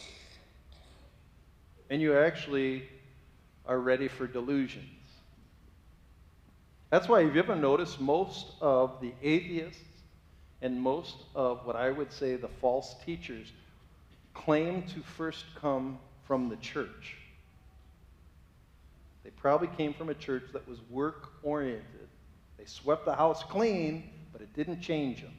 And 1.90 2.00
you 2.00 2.16
actually 2.16 2.88
are 3.66 3.78
ready 3.78 4.08
for 4.08 4.26
delusions. 4.26 4.84
That's 6.90 7.08
why, 7.08 7.22
have 7.22 7.34
you 7.34 7.42
ever 7.42 7.56
noticed 7.56 8.00
most 8.00 8.52
of 8.60 9.00
the 9.00 9.12
atheists 9.22 9.80
and 10.62 10.80
most 10.80 11.16
of 11.34 11.66
what 11.66 11.76
I 11.76 11.90
would 11.90 12.12
say 12.12 12.36
the 12.36 12.48
false 12.48 12.94
teachers 13.04 13.52
claim 14.32 14.82
to 14.82 15.00
first 15.00 15.44
come 15.60 15.98
from 16.26 16.48
the 16.48 16.56
church. 16.56 17.16
They 19.24 19.30
probably 19.30 19.68
came 19.68 19.94
from 19.94 20.10
a 20.10 20.14
church 20.14 20.44
that 20.52 20.68
was 20.68 20.78
work 20.90 21.32
oriented. 21.42 22.08
They 22.58 22.66
swept 22.66 23.06
the 23.06 23.14
house 23.14 23.42
clean, 23.42 24.10
but 24.32 24.42
it 24.42 24.54
didn't 24.54 24.80
change 24.80 25.22
them. 25.22 25.32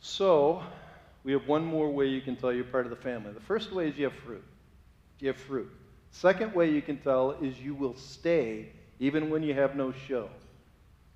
So, 0.00 0.62
we 1.24 1.32
have 1.32 1.46
one 1.46 1.64
more 1.64 1.90
way 1.90 2.06
you 2.06 2.20
can 2.20 2.36
tell 2.36 2.52
you're 2.52 2.64
part 2.64 2.86
of 2.86 2.90
the 2.90 2.96
family. 2.96 3.32
The 3.32 3.40
first 3.40 3.72
way 3.72 3.88
is 3.88 3.96
you 3.96 4.04
have 4.04 4.14
fruit. 4.14 4.44
You 5.20 5.28
have 5.28 5.36
fruit. 5.36 5.70
Second 6.10 6.54
way 6.54 6.70
you 6.70 6.82
can 6.82 6.98
tell 6.98 7.32
is 7.40 7.58
you 7.60 7.74
will 7.74 7.96
stay 7.96 8.70
even 8.98 9.30
when 9.30 9.42
you 9.42 9.54
have 9.54 9.76
no 9.76 9.92
show. 9.92 10.28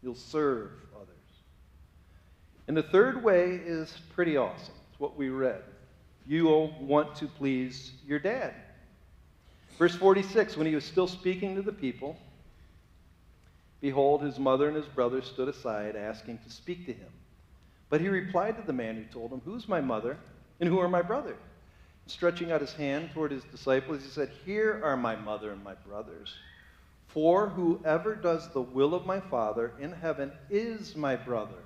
You'll 0.02 0.14
serve 0.14 0.70
others. 0.94 1.08
And 2.68 2.76
the 2.76 2.82
third 2.82 3.22
way 3.22 3.60
is 3.64 3.92
pretty 4.14 4.36
awesome. 4.36 4.74
It's 4.90 5.00
what 5.00 5.16
we 5.16 5.28
read. 5.28 5.62
You'll 6.26 6.74
want 6.80 7.14
to 7.16 7.26
please 7.26 7.92
your 8.06 8.18
dad. 8.18 8.54
Verse 9.78 9.94
46 9.94 10.56
When 10.56 10.66
he 10.66 10.74
was 10.74 10.84
still 10.84 11.06
speaking 11.06 11.54
to 11.56 11.62
the 11.62 11.72
people, 11.72 12.16
Behold, 13.80 14.22
his 14.22 14.38
mother 14.38 14.68
and 14.68 14.76
his 14.76 14.86
brothers 14.86 15.26
stood 15.26 15.48
aside, 15.48 15.96
asking 15.96 16.38
to 16.38 16.50
speak 16.50 16.86
to 16.86 16.92
him. 16.92 17.08
But 17.88 18.00
he 18.00 18.08
replied 18.08 18.56
to 18.56 18.66
the 18.66 18.72
man 18.72 18.96
who 18.96 19.04
told 19.04 19.32
him, 19.32 19.42
Who's 19.44 19.68
my 19.68 19.80
mother, 19.80 20.18
and 20.60 20.68
who 20.68 20.80
are 20.80 20.88
my 20.88 21.02
brothers? 21.02 21.36
Stretching 22.06 22.52
out 22.52 22.60
his 22.60 22.72
hand 22.72 23.10
toward 23.12 23.32
his 23.32 23.44
disciples, 23.44 24.02
he 24.02 24.08
said, 24.08 24.30
Here 24.44 24.80
are 24.82 24.96
my 24.96 25.16
mother 25.16 25.52
and 25.52 25.62
my 25.62 25.74
brothers. 25.74 26.34
For 27.08 27.48
whoever 27.48 28.14
does 28.14 28.52
the 28.52 28.62
will 28.62 28.94
of 28.94 29.06
my 29.06 29.20
Father 29.20 29.72
in 29.80 29.92
heaven 29.92 30.32
is 30.50 30.96
my 30.96 31.16
brother, 31.16 31.62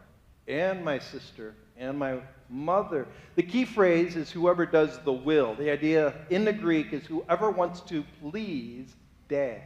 and 0.46 0.84
my 0.84 0.98
sister, 0.98 1.54
and 1.80 1.98
my 1.98 2.18
mother. 2.48 3.08
The 3.34 3.42
key 3.42 3.64
phrase 3.64 4.14
is 4.14 4.30
whoever 4.30 4.66
does 4.66 4.98
the 5.00 5.12
will. 5.12 5.54
The 5.54 5.70
idea 5.70 6.14
in 6.28 6.44
the 6.44 6.52
Greek 6.52 6.92
is 6.92 7.06
whoever 7.06 7.50
wants 7.50 7.80
to 7.82 8.04
please 8.20 8.94
dad. 9.28 9.62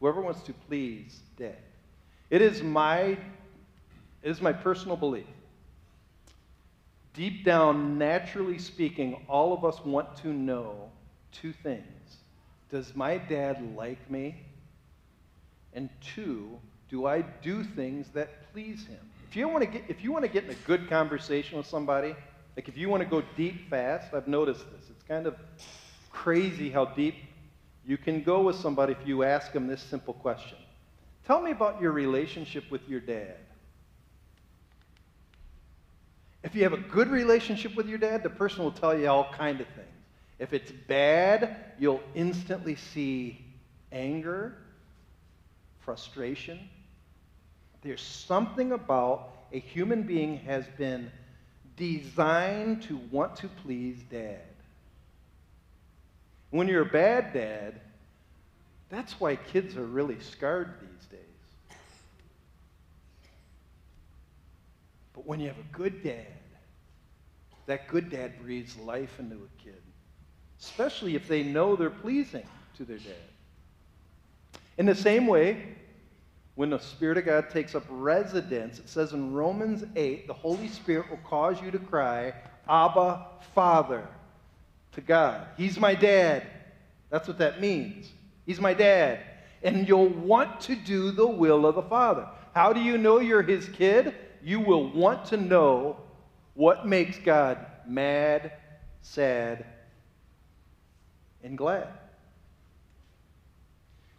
Whoever 0.00 0.20
wants 0.20 0.42
to 0.44 0.52
please 0.52 1.20
dad. 1.38 1.58
It 2.30 2.40
is 2.42 2.62
my, 2.62 3.00
it 3.00 3.18
is 4.22 4.40
my 4.40 4.52
personal 4.52 4.96
belief. 4.96 5.26
Deep 7.12 7.44
down, 7.44 7.96
naturally 7.96 8.58
speaking, 8.58 9.24
all 9.28 9.52
of 9.52 9.64
us 9.64 9.84
want 9.84 10.16
to 10.16 10.28
know 10.28 10.90
two 11.30 11.52
things. 11.52 11.84
Does 12.70 12.96
my 12.96 13.18
dad 13.18 13.76
like 13.76 14.10
me? 14.10 14.36
And 15.74 15.88
two, 16.00 16.58
do 16.88 17.06
I 17.06 17.22
do 17.42 17.62
things 17.62 18.08
that 18.14 18.52
please 18.52 18.86
him? 18.86 18.98
If 19.34 19.38
you 19.38 19.48
want 19.48 19.64
to 19.64 19.66
get 19.66 19.84
if 19.88 20.04
you 20.04 20.12
want 20.12 20.24
to 20.24 20.30
get 20.30 20.44
in 20.44 20.50
a 20.50 20.64
good 20.64 20.88
conversation 20.88 21.58
with 21.58 21.66
somebody, 21.66 22.14
like 22.54 22.68
if 22.68 22.76
you 22.76 22.88
want 22.88 23.02
to 23.02 23.08
go 23.08 23.20
deep 23.36 23.68
fast, 23.68 24.14
I've 24.14 24.28
noticed 24.28 24.60
this. 24.70 24.88
It's 24.88 25.02
kind 25.08 25.26
of 25.26 25.34
crazy 26.12 26.70
how 26.70 26.84
deep 26.84 27.16
you 27.84 27.98
can 27.98 28.22
go 28.22 28.42
with 28.42 28.54
somebody 28.54 28.92
if 28.92 29.04
you 29.04 29.24
ask 29.24 29.50
them 29.50 29.66
this 29.66 29.82
simple 29.82 30.14
question. 30.14 30.56
Tell 31.26 31.40
me 31.42 31.50
about 31.50 31.82
your 31.82 31.90
relationship 31.90 32.70
with 32.70 32.88
your 32.88 33.00
dad. 33.00 33.34
If 36.44 36.54
you 36.54 36.62
have 36.62 36.72
a 36.72 36.76
good 36.78 37.08
relationship 37.08 37.74
with 37.74 37.88
your 37.88 37.98
dad, 37.98 38.22
the 38.22 38.30
person 38.30 38.62
will 38.62 38.70
tell 38.70 38.96
you 38.96 39.08
all 39.08 39.32
kind 39.32 39.60
of 39.60 39.66
things. 39.66 39.88
If 40.38 40.52
it's 40.52 40.70
bad, 40.70 41.72
you'll 41.80 42.04
instantly 42.14 42.76
see 42.76 43.44
anger, 43.90 44.54
frustration. 45.80 46.60
There's 47.84 48.02
something 48.02 48.72
about 48.72 49.28
a 49.52 49.60
human 49.60 50.02
being 50.02 50.38
has 50.38 50.64
been 50.78 51.12
designed 51.76 52.82
to 52.84 52.96
want 53.10 53.36
to 53.36 53.48
please 53.62 53.98
dad. 54.10 54.40
When 56.50 56.66
you're 56.66 56.82
a 56.82 56.86
bad 56.86 57.34
dad, 57.34 57.80
that's 58.88 59.20
why 59.20 59.36
kids 59.36 59.76
are 59.76 59.84
really 59.84 60.18
scarred 60.20 60.74
these 60.80 61.06
days. 61.08 61.78
But 65.12 65.26
when 65.26 65.38
you 65.38 65.48
have 65.48 65.58
a 65.58 65.76
good 65.76 66.02
dad, 66.02 66.26
that 67.66 67.86
good 67.88 68.08
dad 68.10 68.40
breathes 68.42 68.76
life 68.78 69.18
into 69.18 69.36
a 69.36 69.62
kid, 69.62 69.82
especially 70.58 71.16
if 71.16 71.28
they 71.28 71.42
know 71.42 71.76
they're 71.76 71.90
pleasing 71.90 72.46
to 72.78 72.84
their 72.84 72.98
dad. 72.98 74.60
In 74.78 74.86
the 74.86 74.94
same 74.94 75.26
way, 75.26 75.76
when 76.54 76.70
the 76.70 76.78
Spirit 76.78 77.18
of 77.18 77.24
God 77.24 77.50
takes 77.50 77.74
up 77.74 77.84
residence, 77.88 78.78
it 78.78 78.88
says 78.88 79.12
in 79.12 79.32
Romans 79.32 79.84
8, 79.96 80.26
the 80.26 80.32
Holy 80.32 80.68
Spirit 80.68 81.10
will 81.10 81.18
cause 81.18 81.60
you 81.60 81.70
to 81.70 81.78
cry, 81.78 82.32
Abba, 82.68 83.26
Father, 83.54 84.06
to 84.92 85.00
God. 85.00 85.48
He's 85.56 85.78
my 85.78 85.94
dad. 85.94 86.46
That's 87.10 87.26
what 87.26 87.38
that 87.38 87.60
means. 87.60 88.10
He's 88.46 88.60
my 88.60 88.72
dad. 88.72 89.20
And 89.62 89.88
you'll 89.88 90.08
want 90.08 90.60
to 90.62 90.76
do 90.76 91.10
the 91.10 91.26
will 91.26 91.66
of 91.66 91.74
the 91.74 91.82
Father. 91.82 92.28
How 92.54 92.72
do 92.72 92.80
you 92.80 92.98
know 92.98 93.18
you're 93.18 93.42
his 93.42 93.68
kid? 93.68 94.14
You 94.42 94.60
will 94.60 94.92
want 94.92 95.24
to 95.26 95.36
know 95.36 95.96
what 96.54 96.86
makes 96.86 97.18
God 97.18 97.58
mad, 97.86 98.52
sad, 99.02 99.64
and 101.42 101.58
glad. 101.58 101.88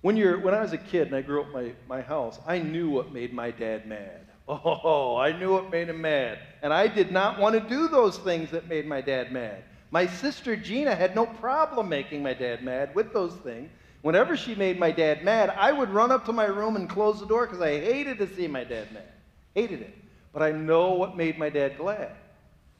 When, 0.06 0.16
you're, 0.18 0.38
when 0.40 0.54
I 0.54 0.62
was 0.62 0.72
a 0.72 0.78
kid 0.78 1.08
and 1.08 1.16
I 1.16 1.24
grew 1.24 1.42
up 1.42 1.52
my, 1.52 1.72
my 1.90 2.00
house, 2.00 2.40
I 2.46 2.60
knew 2.60 2.92
what 2.92 3.12
made 3.12 3.34
my 3.34 3.50
dad 3.50 3.88
mad. 3.88 4.22
Oh, 4.48 5.18
I 5.18 5.32
knew 5.32 5.52
what 5.52 5.72
made 5.72 5.90
him 5.90 6.02
mad. 6.02 6.38
And 6.62 6.72
I 6.72 6.88
did 6.88 7.12
not 7.12 7.40
want 7.40 7.56
to 7.56 7.68
do 7.68 7.88
those 7.88 8.20
things 8.20 8.52
that 8.52 8.68
made 8.68 8.86
my 8.86 9.02
dad 9.02 9.32
mad. 9.32 9.64
My 9.90 10.06
sister 10.06 10.56
Gina 10.56 10.94
had 10.94 11.16
no 11.16 11.26
problem 11.26 11.90
making 11.90 12.22
my 12.22 12.36
dad 12.36 12.64
mad 12.64 12.94
with 12.94 13.14
those 13.14 13.34
things. 13.38 13.72
Whenever 14.04 14.38
she 14.38 14.54
made 14.54 14.80
my 14.80 14.92
dad 14.92 15.24
mad, 15.24 15.50
I 15.50 15.72
would 15.72 15.90
run 15.90 16.12
up 16.12 16.24
to 16.26 16.32
my 16.32 16.46
room 16.46 16.76
and 16.76 16.88
close 16.88 17.20
the 17.20 17.26
door 17.26 17.48
because 17.48 17.62
I 17.62 17.80
hated 17.80 18.20
to 18.20 18.36
see 18.36 18.48
my 18.48 18.64
dad 18.64 18.94
mad. 18.94 19.12
Hated 19.56 19.82
it. 19.82 19.98
But 20.32 20.44
I 20.44 20.52
know 20.52 20.92
what 20.92 21.18
made 21.18 21.40
my 21.40 21.50
dad 21.50 21.80
glad. 21.80 22.12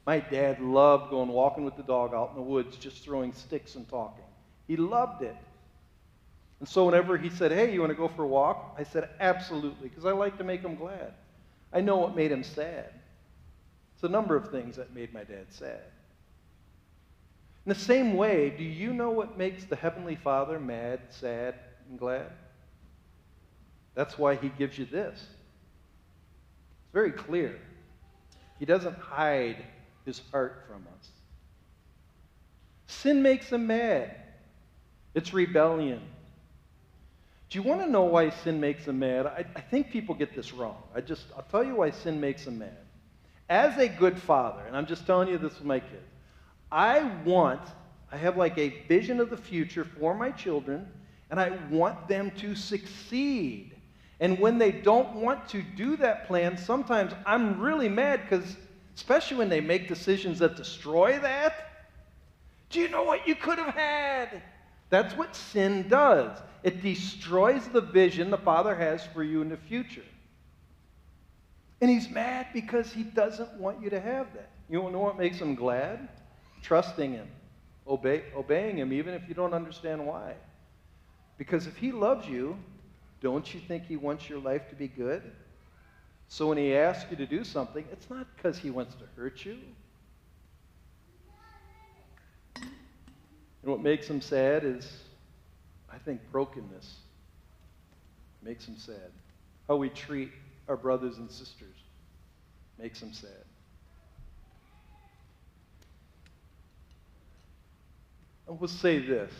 My 0.06 0.20
dad 0.20 0.60
loved 0.60 1.10
going 1.10 1.30
walking 1.30 1.64
with 1.64 1.76
the 1.76 1.82
dog 1.82 2.14
out 2.14 2.30
in 2.30 2.36
the 2.36 2.42
woods, 2.48 2.76
just 2.76 3.02
throwing 3.02 3.32
sticks 3.32 3.74
and 3.74 3.88
talking. 3.88 4.22
He 4.68 4.76
loved 4.76 5.24
it. 5.24 5.34
And 6.60 6.68
so 6.68 6.86
whenever 6.86 7.16
he 7.18 7.28
said, 7.28 7.52
Hey, 7.52 7.72
you 7.72 7.80
want 7.80 7.90
to 7.90 7.96
go 7.96 8.08
for 8.08 8.22
a 8.22 8.26
walk? 8.26 8.76
I 8.78 8.82
said, 8.82 9.08
Absolutely, 9.20 9.88
because 9.88 10.04
I 10.04 10.12
like 10.12 10.38
to 10.38 10.44
make 10.44 10.62
him 10.62 10.76
glad. 10.76 11.12
I 11.72 11.80
know 11.80 11.96
what 11.96 12.16
made 12.16 12.32
him 12.32 12.42
sad. 12.42 12.90
It's 13.94 14.04
a 14.04 14.08
number 14.08 14.36
of 14.36 14.50
things 14.50 14.76
that 14.76 14.94
made 14.94 15.12
my 15.12 15.24
dad 15.24 15.46
sad. 15.50 15.82
In 17.64 17.70
the 17.70 17.74
same 17.74 18.14
way, 18.14 18.50
do 18.50 18.62
you 18.62 18.92
know 18.92 19.10
what 19.10 19.36
makes 19.36 19.64
the 19.64 19.76
Heavenly 19.76 20.14
Father 20.14 20.60
mad, 20.60 21.00
sad, 21.10 21.56
and 21.90 21.98
glad? 21.98 22.30
That's 23.94 24.16
why 24.18 24.36
he 24.36 24.50
gives 24.50 24.78
you 24.78 24.84
this. 24.84 25.14
It's 25.14 26.92
very 26.92 27.10
clear. 27.10 27.58
He 28.58 28.66
doesn't 28.66 28.96
hide 28.96 29.64
his 30.04 30.22
heart 30.30 30.64
from 30.68 30.86
us. 30.98 31.08
Sin 32.86 33.22
makes 33.22 33.50
him 33.50 33.66
mad. 33.66 34.14
It's 35.14 35.34
rebellion. 35.34 36.02
Do 37.48 37.58
you 37.58 37.62
want 37.62 37.80
to 37.82 37.88
know 37.88 38.02
why 38.02 38.30
sin 38.30 38.60
makes 38.60 38.84
them 38.84 38.98
mad? 38.98 39.26
I, 39.26 39.44
I, 39.54 39.60
think 39.60 39.90
people 39.90 40.14
get 40.14 40.34
this 40.34 40.52
wrong. 40.52 40.82
I 40.94 41.00
just, 41.00 41.26
I'll 41.36 41.44
tell 41.44 41.62
you 41.62 41.76
why 41.76 41.90
sin 41.90 42.20
makes 42.20 42.44
them 42.44 42.58
mad. 42.58 42.76
As 43.48 43.78
a 43.78 43.88
good 43.88 44.18
father, 44.18 44.62
and 44.66 44.76
I'm 44.76 44.86
just 44.86 45.06
telling 45.06 45.28
you 45.28 45.38
this 45.38 45.56
with 45.58 45.64
my 45.64 45.78
kids, 45.78 46.10
I 46.72 47.04
want, 47.24 47.60
I 48.10 48.16
have 48.16 48.36
like 48.36 48.58
a 48.58 48.70
vision 48.88 49.20
of 49.20 49.30
the 49.30 49.36
future 49.36 49.84
for 49.84 50.12
my 50.14 50.32
children, 50.32 50.88
and 51.30 51.38
I 51.38 51.56
want 51.70 52.08
them 52.08 52.32
to 52.38 52.56
succeed. 52.56 53.76
And 54.18 54.40
when 54.40 54.58
they 54.58 54.72
don't 54.72 55.14
want 55.14 55.48
to 55.50 55.62
do 55.62 55.96
that 55.98 56.26
plan, 56.26 56.56
sometimes 56.56 57.12
I'm 57.24 57.60
really 57.60 57.88
mad 57.88 58.22
because, 58.22 58.56
especially 58.96 59.36
when 59.36 59.48
they 59.48 59.60
make 59.60 59.86
decisions 59.86 60.40
that 60.40 60.56
destroy 60.56 61.18
that. 61.20 61.86
Do 62.70 62.80
you 62.80 62.88
know 62.88 63.04
what 63.04 63.28
you 63.28 63.36
could 63.36 63.58
have 63.58 63.74
had? 63.74 64.42
That's 64.88 65.16
what 65.16 65.34
sin 65.34 65.88
does. 65.88 66.38
It 66.62 66.82
destroys 66.82 67.66
the 67.68 67.80
vision 67.80 68.30
the 68.30 68.38
Father 68.38 68.74
has 68.74 69.04
for 69.06 69.22
you 69.22 69.42
in 69.42 69.48
the 69.48 69.56
future. 69.56 70.04
And 71.80 71.90
he's 71.90 72.08
mad 72.08 72.46
because 72.52 72.92
he 72.92 73.02
doesn't 73.02 73.52
want 73.54 73.82
you 73.82 73.90
to 73.90 74.00
have 74.00 74.32
that. 74.34 74.50
You 74.68 74.78
know 74.90 74.98
what 74.98 75.18
makes 75.18 75.38
him 75.38 75.54
glad? 75.54 76.08
Trusting 76.62 77.12
him, 77.12 77.28
obey, 77.86 78.24
obeying 78.34 78.78
him, 78.78 78.92
even 78.92 79.14
if 79.14 79.28
you 79.28 79.34
don't 79.34 79.52
understand 79.52 80.04
why. 80.04 80.34
Because 81.38 81.66
if 81.66 81.76
he 81.76 81.92
loves 81.92 82.26
you, 82.26 82.56
don't 83.20 83.52
you 83.52 83.60
think 83.60 83.84
he 83.84 83.96
wants 83.96 84.28
your 84.28 84.38
life 84.38 84.68
to 84.70 84.74
be 84.74 84.88
good? 84.88 85.22
So 86.28 86.48
when 86.48 86.58
he 86.58 86.74
asks 86.74 87.10
you 87.10 87.16
to 87.18 87.26
do 87.26 87.44
something, 87.44 87.84
it's 87.92 88.10
not 88.10 88.26
because 88.34 88.58
he 88.58 88.70
wants 88.70 88.94
to 88.96 89.04
hurt 89.14 89.44
you. 89.44 89.58
And 93.66 93.72
what 93.72 93.82
makes 93.82 94.06
them 94.06 94.20
sad 94.20 94.62
is, 94.62 94.88
I 95.92 95.98
think, 95.98 96.20
brokenness 96.30 96.98
makes 98.40 98.64
them 98.64 98.76
sad. 98.78 99.10
How 99.66 99.74
we 99.74 99.88
treat 99.88 100.30
our 100.68 100.76
brothers 100.76 101.18
and 101.18 101.28
sisters 101.28 101.74
makes 102.78 103.00
them 103.00 103.12
sad. 103.12 103.44
I 108.48 108.52
will 108.52 108.68
say 108.68 109.00
this. 109.00 109.32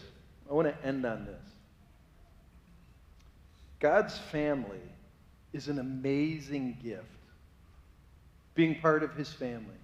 I 0.50 0.54
want 0.54 0.66
to 0.66 0.84
end 0.84 1.06
on 1.06 1.24
this. 1.24 1.46
God's 3.78 4.18
family 4.18 4.82
is 5.52 5.68
an 5.68 5.78
amazing 5.78 6.78
gift. 6.82 7.04
Being 8.56 8.80
part 8.80 9.04
of 9.04 9.14
his 9.14 9.32
family. 9.32 9.78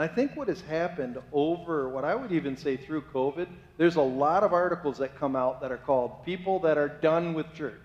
And 0.00 0.10
I 0.10 0.14
think 0.14 0.34
what 0.34 0.48
has 0.48 0.62
happened 0.62 1.18
over 1.30 1.86
what 1.90 2.06
I 2.06 2.14
would 2.14 2.32
even 2.32 2.56
say 2.56 2.78
through 2.78 3.02
COVID, 3.12 3.46
there's 3.76 3.96
a 3.96 4.00
lot 4.00 4.42
of 4.42 4.54
articles 4.54 4.96
that 4.96 5.14
come 5.18 5.36
out 5.36 5.60
that 5.60 5.70
are 5.70 5.76
called 5.76 6.24
people 6.24 6.58
that 6.60 6.78
are 6.78 6.88
done 6.88 7.34
with 7.34 7.52
church. 7.52 7.82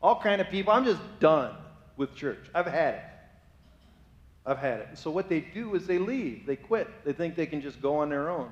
All 0.00 0.18
kind 0.18 0.40
of 0.40 0.48
people. 0.48 0.72
I'm 0.72 0.86
just 0.86 1.02
done 1.20 1.54
with 1.98 2.14
church. 2.14 2.38
I've 2.54 2.64
had 2.64 2.94
it. 2.94 3.02
I've 4.46 4.56
had 4.56 4.80
it. 4.80 4.86
And 4.88 4.98
so 4.98 5.10
what 5.10 5.28
they 5.28 5.40
do 5.40 5.74
is 5.74 5.86
they 5.86 5.98
leave. 5.98 6.46
They 6.46 6.56
quit. 6.56 6.88
They 7.04 7.12
think 7.12 7.36
they 7.36 7.44
can 7.44 7.60
just 7.60 7.82
go 7.82 7.96
on 7.96 8.08
their 8.08 8.30
own. 8.30 8.50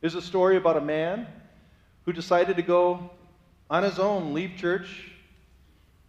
There's 0.00 0.16
a 0.16 0.22
story 0.22 0.56
about 0.56 0.76
a 0.76 0.80
man 0.80 1.28
who 2.06 2.12
decided 2.12 2.56
to 2.56 2.62
go 2.62 3.08
on 3.70 3.84
his 3.84 4.00
own, 4.00 4.34
leave 4.34 4.56
church, 4.56 5.12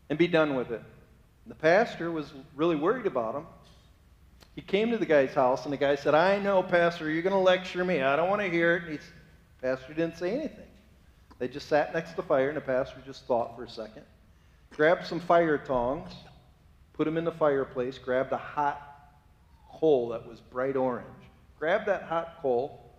and 0.10 0.18
be 0.18 0.28
done 0.28 0.56
with 0.56 0.72
it. 0.72 0.82
And 1.46 1.52
the 1.52 1.60
pastor 1.60 2.10
was 2.10 2.34
really 2.56 2.76
worried 2.76 3.06
about 3.06 3.36
him. 3.36 3.46
He 4.56 4.62
came 4.62 4.92
to 4.92 4.98
the 4.98 5.06
guy's 5.06 5.34
house, 5.34 5.64
and 5.64 5.74
the 5.74 5.78
guy 5.78 5.96
said, 5.96 6.14
I 6.14 6.40
know, 6.40 6.62
Pastor, 6.62 7.10
you're 7.10 7.22
going 7.22 7.34
to 7.34 7.40
lecture 7.40 7.84
me. 7.86 8.02
I 8.02 8.16
don't 8.16 8.30
want 8.30 8.42
to 8.42 8.50
hear 8.50 8.76
it. 8.76 8.84
And 8.84 8.92
he's, 8.94 9.12
pastor 9.62 9.94
didn't 9.94 10.18
say 10.18 10.32
anything. 10.32 10.66
They 11.38 11.48
just 11.48 11.70
sat 11.70 11.94
next 11.94 12.12
to 12.12 12.16
the 12.18 12.24
fire, 12.24 12.50
and 12.50 12.58
the 12.58 12.62
pastor 12.62 13.02
just 13.06 13.26
thought 13.26 13.56
for 13.56 13.64
a 13.64 13.70
second. 13.70 14.04
Grabbed 14.72 15.06
some 15.08 15.20
fire 15.20 15.58
tongs, 15.58 16.12
put 16.94 17.06
them 17.06 17.18
in 17.18 17.24
the 17.24 17.32
fireplace, 17.32 17.98
grabbed 17.98 18.34
a 18.34 18.38
hot 18.38 18.82
coal 19.72 20.10
that 20.10 20.28
was 20.28 20.42
bright 20.42 20.76
orange. 20.76 21.08
Grabbed 21.58 21.86
that 21.88 22.04
hot 22.04 22.40
coal, 22.42 22.92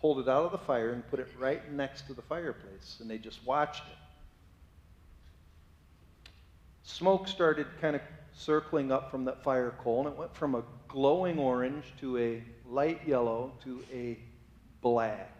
pulled 0.00 0.18
it 0.18 0.28
out 0.28 0.46
of 0.46 0.52
the 0.52 0.58
fire, 0.58 0.90
and 0.90 1.06
put 1.08 1.20
it 1.20 1.28
right 1.38 1.70
next 1.72 2.06
to 2.06 2.14
the 2.14 2.22
fireplace. 2.22 2.98
And 3.00 3.10
they 3.10 3.18
just 3.18 3.44
watched 3.46 3.84
it. 3.86 3.98
Smoke 6.84 7.28
started 7.28 7.66
kind 7.80 7.94
of 7.94 8.02
circling 8.34 8.90
up 8.90 9.10
from 9.10 9.24
that 9.26 9.42
fire 9.44 9.74
coal, 9.82 10.00
and 10.00 10.08
it 10.08 10.18
went 10.18 10.34
from 10.34 10.54
a 10.54 10.62
glowing 10.92 11.38
orange 11.38 11.84
to 11.98 12.18
a 12.18 12.42
light 12.68 13.00
yellow 13.06 13.50
to 13.64 13.82
a 13.92 14.18
black, 14.82 15.32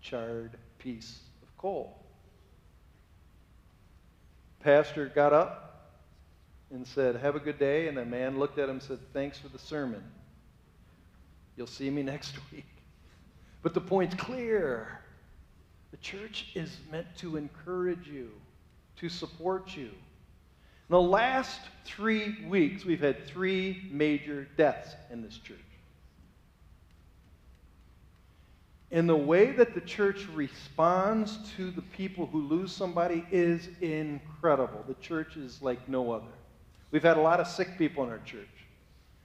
charred 0.00 0.56
piece 0.78 1.20
of 1.42 1.56
coal. 1.58 1.94
Pastor 4.60 5.06
got 5.06 5.32
up 5.34 5.92
and 6.70 6.86
said, 6.86 7.16
Have 7.16 7.36
a 7.36 7.40
good 7.40 7.58
day. 7.58 7.86
And 7.86 7.96
the 7.96 8.04
man 8.04 8.38
looked 8.38 8.58
at 8.58 8.64
him 8.64 8.76
and 8.76 8.82
said, 8.82 8.98
Thanks 9.12 9.38
for 9.38 9.48
the 9.48 9.58
sermon. 9.58 10.02
You'll 11.56 11.66
see 11.66 11.90
me 11.90 12.02
next 12.14 12.36
week. 12.50 12.66
But 13.62 13.74
the 13.74 13.80
point's 13.80 14.14
clear. 14.14 15.00
The 15.90 15.98
church 15.98 16.52
is 16.54 16.78
meant 16.90 17.06
to 17.18 17.36
encourage 17.36 18.08
you, 18.08 18.30
to 18.96 19.08
support 19.08 19.76
you. 19.76 19.90
In 20.88 20.94
the 20.94 21.00
last 21.00 21.60
three 21.84 22.46
weeks, 22.46 22.84
we've 22.84 23.00
had 23.00 23.26
three 23.26 23.88
major 23.90 24.46
deaths 24.56 24.94
in 25.10 25.20
this 25.20 25.36
church. 25.38 25.58
And 28.92 29.08
the 29.08 29.16
way 29.16 29.50
that 29.50 29.74
the 29.74 29.80
church 29.80 30.28
responds 30.32 31.38
to 31.56 31.72
the 31.72 31.82
people 31.82 32.26
who 32.26 32.46
lose 32.46 32.70
somebody 32.70 33.26
is 33.32 33.68
incredible. 33.80 34.84
The 34.86 34.94
church 34.94 35.36
is 35.36 35.60
like 35.60 35.88
no 35.88 36.12
other. 36.12 36.24
We've 36.92 37.02
had 37.02 37.16
a 37.16 37.20
lot 37.20 37.40
of 37.40 37.48
sick 37.48 37.76
people 37.76 38.04
in 38.04 38.10
our 38.10 38.20
church. 38.20 38.46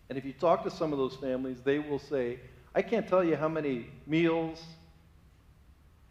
And 0.10 0.17
if 0.17 0.26
you 0.26 0.34
talk 0.34 0.63
to 0.63 0.71
some 0.71 0.91
of 0.91 0.97
those 0.97 1.15
families, 1.15 1.58
they 1.63 1.78
will 1.78 2.00
say, 2.00 2.39
I 2.74 2.82
can't 2.82 3.08
tell 3.08 3.24
you 3.24 3.36
how 3.36 3.47
many 3.47 3.86
meals, 4.08 4.63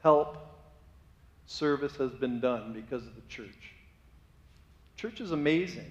help, 0.03 0.37
service 1.47 1.97
has 1.97 2.13
been 2.13 2.39
done 2.39 2.73
because 2.73 3.05
of 3.05 3.17
the 3.17 3.23
church. 3.29 3.75
Church 5.01 5.23
is 5.23 5.33
amazing. 5.33 5.91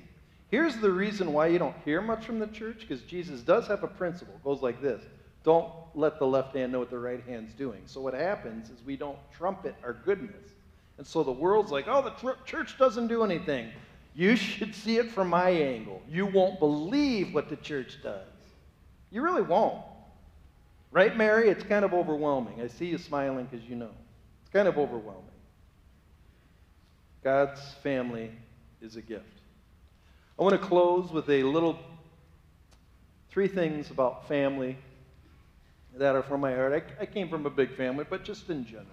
Here's 0.51 0.77
the 0.77 0.91
reason 0.91 1.33
why 1.33 1.47
you 1.47 1.57
don't 1.57 1.75
hear 1.83 1.99
much 1.99 2.25
from 2.25 2.37
the 2.37 2.45
church 2.45 2.81
because 2.81 3.01
Jesus 3.01 3.41
does 3.41 3.65
have 3.65 3.81
a 3.81 3.87
principle. 3.87 4.35
It 4.35 4.43
goes 4.43 4.61
like 4.61 4.83
this 4.83 5.01
Don't 5.43 5.73
let 5.95 6.19
the 6.19 6.27
left 6.27 6.55
hand 6.55 6.71
know 6.71 6.77
what 6.77 6.91
the 6.91 6.99
right 6.99 7.23
hand's 7.27 7.55
doing. 7.55 7.81
So 7.87 8.01
what 8.01 8.13
happens 8.13 8.69
is 8.69 8.85
we 8.85 8.95
don't 8.95 9.17
trumpet 9.35 9.73
our 9.83 9.93
goodness. 9.93 10.51
And 10.99 11.07
so 11.07 11.23
the 11.23 11.31
world's 11.31 11.71
like, 11.71 11.87
oh, 11.87 12.03
the 12.03 12.11
tr- 12.11 12.43
church 12.45 12.77
doesn't 12.77 13.07
do 13.07 13.23
anything. 13.23 13.71
You 14.13 14.35
should 14.35 14.75
see 14.75 14.97
it 14.97 15.09
from 15.09 15.29
my 15.29 15.49
angle. 15.49 16.03
You 16.07 16.27
won't 16.27 16.59
believe 16.59 17.33
what 17.33 17.49
the 17.49 17.55
church 17.55 17.97
does. 18.03 18.27
You 19.09 19.23
really 19.23 19.41
won't. 19.41 19.81
Right, 20.91 21.17
Mary? 21.17 21.49
It's 21.49 21.63
kind 21.63 21.83
of 21.83 21.95
overwhelming. 21.95 22.61
I 22.61 22.67
see 22.67 22.85
you 22.85 22.99
smiling 22.99 23.47
because 23.49 23.67
you 23.67 23.75
know. 23.75 23.89
It's 24.43 24.53
kind 24.53 24.67
of 24.67 24.77
overwhelming. 24.77 25.23
God's 27.23 27.59
family 27.81 28.31
is 28.81 28.95
a 28.95 29.01
gift. 29.01 29.25
I 30.37 30.43
want 30.43 30.59
to 30.59 30.67
close 30.67 31.11
with 31.11 31.29
a 31.29 31.43
little 31.43 31.77
three 33.29 33.47
things 33.47 33.91
about 33.91 34.27
family 34.27 34.77
that 35.97 36.15
are 36.15 36.23
from 36.23 36.41
my 36.41 36.53
heart. 36.53 36.73
I, 36.99 37.03
I, 37.03 37.05
came 37.05 37.29
from 37.29 37.45
a 37.45 37.49
big 37.49 37.75
family, 37.75 38.05
but 38.09 38.23
just 38.23 38.49
in 38.49 38.65
general. 38.65 38.87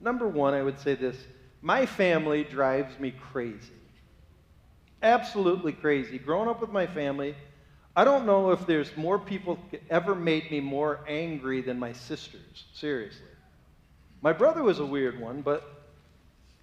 Number 0.00 0.28
one, 0.28 0.54
I 0.54 0.62
would 0.62 0.78
say 0.78 0.94
this 0.94 1.16
my 1.62 1.86
family 1.86 2.44
drives 2.44 2.98
me 3.00 3.12
crazy. 3.32 3.72
Absolutely 5.02 5.72
crazy. 5.72 6.18
Growing 6.18 6.48
up 6.48 6.60
with 6.60 6.70
my 6.70 6.86
family, 6.86 7.34
I 7.96 8.04
don't 8.04 8.26
know 8.26 8.50
if 8.50 8.66
there's 8.66 8.96
more 8.96 9.18
people 9.18 9.58
ever 9.90 10.14
made 10.14 10.50
me 10.50 10.60
more 10.60 11.00
angry 11.08 11.62
than 11.62 11.78
my 11.78 11.92
sisters. 11.92 12.64
Seriously. 12.74 13.22
My 14.20 14.32
brother 14.32 14.62
was 14.62 14.80
a 14.80 14.86
weird 14.86 15.20
one, 15.20 15.40
but 15.40 15.77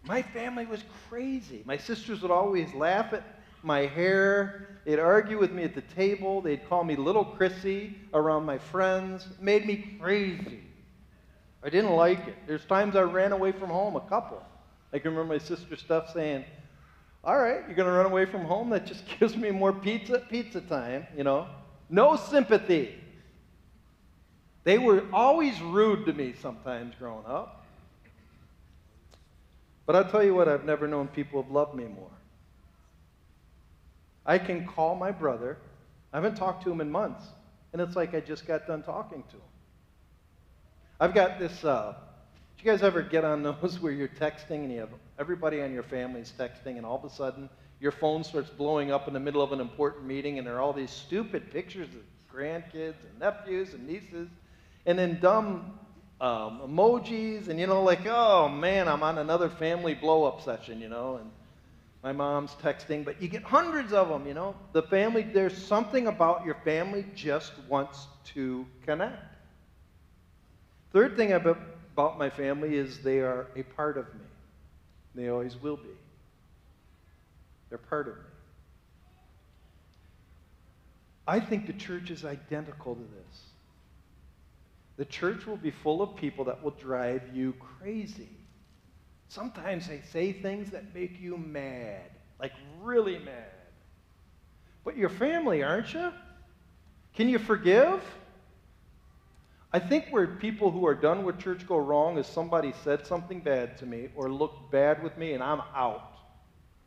my 0.06 0.22
family 0.22 0.66
was 0.66 0.84
crazy. 1.10 1.64
My 1.66 1.78
sisters 1.78 2.22
would 2.22 2.32
always 2.32 2.74
laugh 2.74 3.14
at 3.14 3.24
my 3.64 3.82
hair. 3.88 4.80
They'd 4.86 5.00
argue 5.00 5.40
with 5.40 5.52
me 5.52 5.64
at 5.64 5.74
the 5.74 5.82
table. 5.82 6.42
They'd 6.42 6.68
call 6.70 6.84
me 6.84 6.96
Little 6.96 7.26
Chrissy 7.26 7.98
around 8.14 8.46
my 8.46 8.60
friends. 8.60 9.26
It 9.26 9.42
made 9.42 9.66
me 9.66 9.98
crazy. 10.00 10.62
I 11.64 11.70
didn't 11.70 11.94
like 11.94 12.28
it. 12.28 12.36
There's 12.46 12.66
times 12.66 12.96
I 12.96 13.02
ran 13.02 13.32
away 13.32 13.52
from 13.52 13.70
home, 13.70 13.96
a 13.96 14.02
couple. 14.02 14.44
I 14.94 15.00
can 15.00 15.12
remember 15.12 15.34
my 15.34 15.40
sister 15.40 15.76
stuff 15.76 16.14
saying, 16.14 16.46
All 17.24 17.38
right, 17.38 17.64
you're 17.66 17.76
going 17.76 17.88
to 17.88 17.92
run 17.92 18.06
away 18.06 18.26
from 18.26 18.46
home? 18.46 18.70
That 18.70 18.86
just 18.86 19.04
gives 19.20 19.36
me 19.36 19.50
more 19.50 19.74
pizza, 19.74 20.20
pizza 20.30 20.62
time, 20.62 21.08
you 21.18 21.24
know? 21.24 21.48
No 21.90 22.16
sympathy. 22.16 22.96
They 24.64 24.78
were 24.78 25.04
always 25.12 25.60
rude 25.62 26.06
to 26.06 26.14
me 26.14 26.34
sometimes 26.40 26.94
growing 27.00 27.26
up. 27.26 27.65
But 29.86 29.96
I'll 29.96 30.10
tell 30.10 30.24
you 30.24 30.34
what, 30.34 30.48
I've 30.48 30.66
never 30.66 30.88
known 30.88 31.08
people 31.08 31.42
have 31.42 31.52
loved 31.52 31.76
me 31.76 31.86
more. 31.86 32.12
I 34.26 34.40
can 34.40 34.66
call 34.66 34.96
my 34.96 35.12
brother. 35.12 35.58
I 36.12 36.18
haven't 36.18 36.36
talked 36.36 36.64
to 36.64 36.72
him 36.72 36.82
in 36.82 36.92
months. 36.92 37.24
And 37.74 37.82
it's 37.82 37.96
like 37.96 38.16
I 38.16 38.20
just 38.20 38.48
got 38.48 38.66
done 38.68 38.84
talking 38.84 39.24
to 39.30 39.36
him. 39.36 39.42
I've 41.00 41.14
got 41.14 41.40
this. 41.40 41.64
Uh, 41.64 41.94
did 42.56 42.66
you 42.66 42.72
guys 42.72 42.82
ever 42.82 43.02
get 43.02 43.26
on 43.26 43.44
those 43.62 43.80
where 43.80 43.92
you're 43.92 44.08
texting 44.08 44.64
and 44.64 44.72
you 44.72 44.80
have 44.80 44.90
everybody 45.20 45.62
on 45.62 45.74
your 45.74 45.84
family's 45.84 46.34
texting, 46.38 46.78
and 46.78 46.86
all 46.86 46.98
of 46.98 47.04
a 47.04 47.14
sudden 47.14 47.50
your 47.80 47.92
phone 47.92 48.24
starts 48.24 48.50
blowing 48.50 48.92
up 48.92 49.08
in 49.08 49.14
the 49.14 49.20
middle 49.20 49.42
of 49.42 49.52
an 49.52 49.60
important 49.60 50.06
meeting, 50.06 50.38
and 50.38 50.48
there 50.48 50.56
are 50.56 50.62
all 50.62 50.74
these 50.74 50.90
stupid 50.90 51.52
pictures 51.52 51.90
of 51.90 52.02
grandkids 52.34 52.96
and 53.10 53.20
nephews 53.20 53.74
and 53.74 53.86
nieces, 53.86 54.30
and 54.86 54.98
then 54.98 55.20
dumb 55.20 55.78
um, 56.26 56.62
emojis, 56.66 57.50
and 57.50 57.60
you 57.60 57.68
know, 57.68 57.84
like, 57.84 58.08
oh 58.08 58.50
man, 58.50 58.88
I'm 58.88 59.04
on 59.04 59.20
another 59.20 59.48
family 59.48 59.94
blow 59.94 60.24
up 60.24 60.42
session, 60.42 60.82
you 60.82 60.90
know, 60.90 61.18
and 61.18 61.30
my 62.02 62.14
mom's 62.14 62.52
texting, 62.64 63.06
but 63.06 63.22
you 63.22 63.28
get 63.28 63.44
hundreds 63.44 63.94
of 63.94 64.10
them, 64.10 64.26
you 64.28 64.34
know. 64.34 64.56
The 64.74 64.82
family, 64.82 65.22
there's 65.22 65.56
something 65.56 66.08
about 66.08 66.44
your 66.44 66.56
family 66.66 67.06
just 67.14 67.54
wants 67.70 68.08
to 68.34 68.66
connect. 68.86 69.36
Third 70.92 71.16
thing 71.16 71.34
about 71.34 72.18
my 72.18 72.32
family 72.32 72.76
is 72.76 73.04
they 73.04 73.20
are 73.20 73.46
a 73.56 73.62
part 73.62 73.98
of 73.98 74.06
me. 74.16 74.26
They 75.14 75.30
always 75.30 75.56
will 75.62 75.78
be. 75.78 75.90
They're 77.70 77.78
part 77.78 78.08
of 78.08 78.16
me. 78.16 78.22
I 81.28 81.40
think 81.40 81.68
the 81.68 81.74
church 81.74 82.10
is 82.10 82.26
identical 82.26 82.96
to 82.96 83.02
this. 83.02 83.45
The 84.98 85.06
church 85.06 85.46
will 85.46 85.58
be 85.58 85.72
full 85.72 86.02
of 86.02 86.16
people 86.16 86.46
that 86.46 86.64
will 86.64 86.72
drive 86.72 87.22
you 87.34 87.54
crazy. 87.80 88.30
Sometimes 89.28 89.88
they 89.88 90.02
say 90.12 90.32
things 90.32 90.72
that 90.72 90.94
make 90.94 91.20
you 91.20 91.38
mad, 91.38 92.10
like 92.40 92.54
really 92.82 93.20
mad. 93.20 93.52
But 94.84 94.96
you're 94.96 95.10
family, 95.10 95.64
aren't 95.64 95.94
you? 95.94 96.12
Can 97.16 97.28
you 97.28 97.40
forgive? 97.40 98.02
I 99.74 99.80
think 99.80 100.08
where 100.10 100.28
people 100.28 100.72
who 100.72 100.86
are 100.86 100.96
done 100.96 101.26
with 101.26 101.40
church 101.40 101.68
go 101.68 101.78
wrong 101.78 102.18
is 102.18 102.28
somebody 102.28 102.74
said 102.84 103.06
something 103.06 103.42
bad 103.42 103.78
to 103.80 103.86
me 103.86 104.08
or 104.16 104.32
looked 104.32 104.72
bad 104.72 105.04
with 105.04 105.18
me 105.18 105.34
and 105.34 105.44
I'm 105.44 105.62
out. 105.76 106.14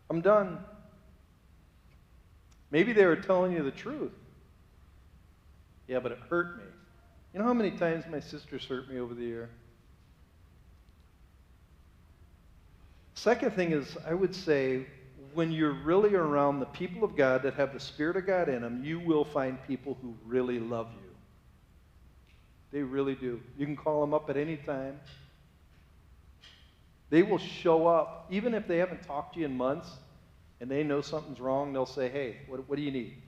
I'm 0.08 0.22
done. 0.22 0.58
Maybe 2.70 2.92
they 2.92 3.04
were 3.04 3.16
telling 3.16 3.52
you 3.52 3.62
the 3.62 3.70
truth. 3.70 4.12
Yeah, 5.86 6.00
but 6.00 6.12
it 6.12 6.18
hurt 6.30 6.58
me. 6.58 6.64
You 7.32 7.40
know 7.40 7.46
how 7.46 7.54
many 7.54 7.70
times 7.72 8.04
my 8.10 8.20
sisters 8.20 8.64
hurt 8.64 8.90
me 8.90 8.98
over 8.98 9.14
the 9.14 9.24
year? 9.24 9.50
Second 13.14 13.52
thing 13.52 13.72
is, 13.72 13.96
I 14.06 14.14
would 14.14 14.34
say, 14.34 14.86
when 15.34 15.52
you're 15.52 15.72
really 15.72 16.14
around 16.14 16.60
the 16.60 16.66
people 16.66 17.04
of 17.04 17.16
God 17.16 17.42
that 17.42 17.54
have 17.54 17.72
the 17.72 17.80
Spirit 17.80 18.16
of 18.16 18.26
God 18.26 18.48
in 18.48 18.62
them, 18.62 18.82
you 18.84 18.98
will 18.98 19.24
find 19.24 19.58
people 19.66 19.98
who 20.00 20.14
really 20.26 20.58
love 20.58 20.88
you. 20.92 21.10
They 22.70 22.82
really 22.82 23.14
do. 23.14 23.40
You 23.56 23.66
can 23.66 23.76
call 23.76 24.00
them 24.00 24.14
up 24.14 24.30
at 24.30 24.36
any 24.36 24.56
time. 24.56 25.00
They 27.10 27.22
will 27.22 27.38
show 27.38 27.86
up, 27.86 28.26
even 28.30 28.54
if 28.54 28.68
they 28.68 28.78
haven't 28.78 29.02
talked 29.02 29.34
to 29.34 29.40
you 29.40 29.46
in 29.46 29.56
months 29.56 29.90
and 30.60 30.70
they 30.70 30.82
know 30.82 31.00
something's 31.00 31.40
wrong, 31.40 31.72
they'll 31.72 31.86
say, 31.86 32.08
Hey, 32.08 32.36
what, 32.46 32.68
what 32.68 32.76
do 32.76 32.82
you 32.82 32.90
need? 32.90 33.22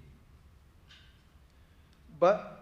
But 2.19 2.60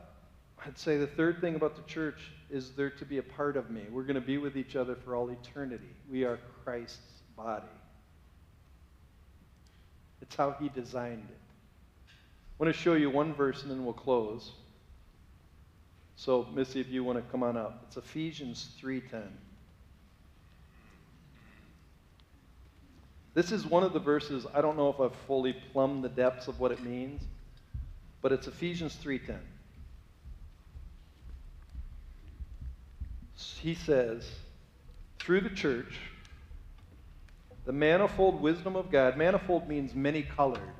I'd 0.64 0.78
say 0.78 0.96
the 0.96 1.06
third 1.06 1.40
thing 1.40 1.54
about 1.54 1.76
the 1.76 1.82
church 1.82 2.32
is 2.50 2.72
there 2.72 2.90
to 2.90 3.04
be 3.04 3.18
a 3.18 3.22
part 3.22 3.56
of 3.56 3.70
me. 3.70 3.82
We're 3.90 4.02
going 4.02 4.16
to 4.16 4.20
be 4.20 4.38
with 4.38 4.56
each 4.56 4.76
other 4.76 4.96
for 4.96 5.14
all 5.14 5.30
eternity. 5.30 5.94
We 6.10 6.24
are 6.24 6.38
Christ's 6.64 7.22
body. 7.36 7.66
It's 10.20 10.34
how 10.34 10.56
He 10.60 10.68
designed 10.68 11.26
it. 11.28 11.38
I 12.08 12.64
want 12.64 12.74
to 12.74 12.78
show 12.78 12.94
you 12.94 13.08
one 13.08 13.34
verse 13.34 13.62
and 13.62 13.70
then 13.70 13.84
we'll 13.84 13.94
close. 13.94 14.52
So, 16.16 16.48
Missy, 16.52 16.80
if 16.80 16.88
you 16.88 17.04
want 17.04 17.24
to 17.24 17.30
come 17.30 17.44
on 17.44 17.56
up, 17.56 17.84
it's 17.86 17.96
Ephesians 17.96 18.74
3:10. 18.82 19.22
This 23.34 23.52
is 23.52 23.64
one 23.64 23.84
of 23.84 23.92
the 23.92 24.00
verses 24.00 24.44
I 24.52 24.60
don't 24.60 24.76
know 24.76 24.88
if 24.88 24.98
I've 24.98 25.14
fully 25.28 25.52
plumbed 25.72 26.02
the 26.02 26.08
depths 26.08 26.48
of 26.48 26.58
what 26.58 26.72
it 26.72 26.82
means, 26.82 27.22
but 28.20 28.32
it's 28.32 28.48
Ephesians 28.48 28.96
3:10. 28.96 29.38
He 33.58 33.74
says, 33.74 34.30
through 35.18 35.42
the 35.42 35.50
church, 35.50 35.98
the 37.64 37.72
manifold 37.72 38.40
wisdom 38.40 38.76
of 38.76 38.90
God, 38.90 39.16
manifold 39.16 39.68
means 39.68 39.94
many 39.94 40.22
colored, 40.22 40.72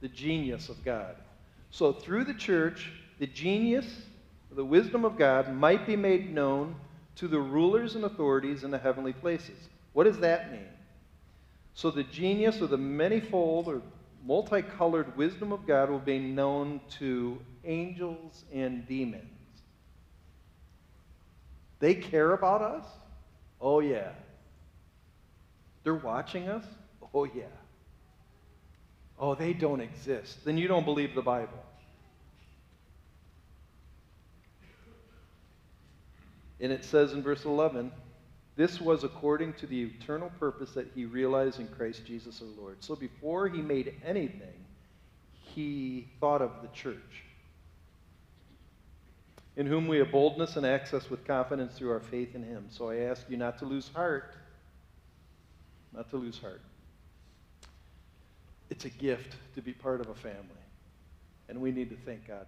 the 0.00 0.08
genius 0.08 0.68
of 0.68 0.84
God. 0.84 1.16
So 1.70 1.92
through 1.92 2.24
the 2.24 2.34
church, 2.34 2.90
the 3.18 3.26
genius, 3.26 3.86
the 4.50 4.64
wisdom 4.64 5.04
of 5.04 5.16
God 5.16 5.54
might 5.54 5.86
be 5.86 5.96
made 5.96 6.34
known 6.34 6.76
to 7.16 7.28
the 7.28 7.38
rulers 7.38 7.94
and 7.94 8.04
authorities 8.04 8.64
in 8.64 8.70
the 8.70 8.78
heavenly 8.78 9.12
places. 9.12 9.68
What 9.92 10.04
does 10.04 10.18
that 10.18 10.50
mean? 10.50 10.68
So 11.74 11.90
the 11.90 12.02
genius 12.04 12.60
or 12.60 12.66
the 12.66 12.76
manifold 12.76 13.68
or 13.68 13.82
multicolored 14.24 15.16
wisdom 15.16 15.52
of 15.52 15.66
God 15.66 15.90
will 15.90 15.98
be 15.98 16.18
known 16.18 16.80
to 16.98 17.38
angels 17.64 18.44
and 18.52 18.86
demons. 18.88 19.33
They 21.80 21.94
care 21.94 22.32
about 22.32 22.62
us? 22.62 22.84
Oh, 23.60 23.80
yeah. 23.80 24.12
They're 25.82 25.94
watching 25.94 26.48
us? 26.48 26.64
Oh, 27.12 27.24
yeah. 27.24 27.44
Oh, 29.18 29.34
they 29.34 29.52
don't 29.52 29.80
exist. 29.80 30.44
Then 30.44 30.58
you 30.58 30.68
don't 30.68 30.84
believe 30.84 31.14
the 31.14 31.22
Bible. 31.22 31.62
And 36.60 36.72
it 36.72 36.84
says 36.84 37.12
in 37.12 37.22
verse 37.22 37.44
11, 37.44 37.92
this 38.56 38.80
was 38.80 39.04
according 39.04 39.54
to 39.54 39.66
the 39.66 39.82
eternal 39.82 40.30
purpose 40.38 40.72
that 40.72 40.86
he 40.94 41.04
realized 41.04 41.58
in 41.58 41.66
Christ 41.68 42.06
Jesus 42.06 42.40
our 42.40 42.62
Lord. 42.62 42.76
So 42.80 42.94
before 42.94 43.48
he 43.48 43.60
made 43.60 43.94
anything, 44.04 44.64
he 45.32 46.08
thought 46.20 46.40
of 46.40 46.50
the 46.62 46.68
church 46.68 47.23
in 49.56 49.66
whom 49.66 49.86
we 49.86 49.98
have 49.98 50.10
boldness 50.10 50.56
and 50.56 50.66
access 50.66 51.08
with 51.08 51.24
confidence 51.26 51.74
through 51.78 51.92
our 51.92 52.00
faith 52.00 52.34
in 52.34 52.42
him. 52.42 52.66
So 52.70 52.90
I 52.90 52.96
ask 52.96 53.22
you 53.28 53.36
not 53.36 53.58
to 53.60 53.64
lose 53.64 53.88
heart. 53.94 54.34
Not 55.92 56.10
to 56.10 56.16
lose 56.16 56.38
heart. 56.38 56.60
It's 58.68 58.84
a 58.84 58.90
gift 58.90 59.36
to 59.54 59.62
be 59.62 59.72
part 59.72 60.00
of 60.00 60.08
a 60.08 60.14
family, 60.14 60.64
and 61.48 61.60
we 61.60 61.70
need 61.70 61.90
to 61.90 61.96
thank 62.04 62.26
God. 62.26 62.46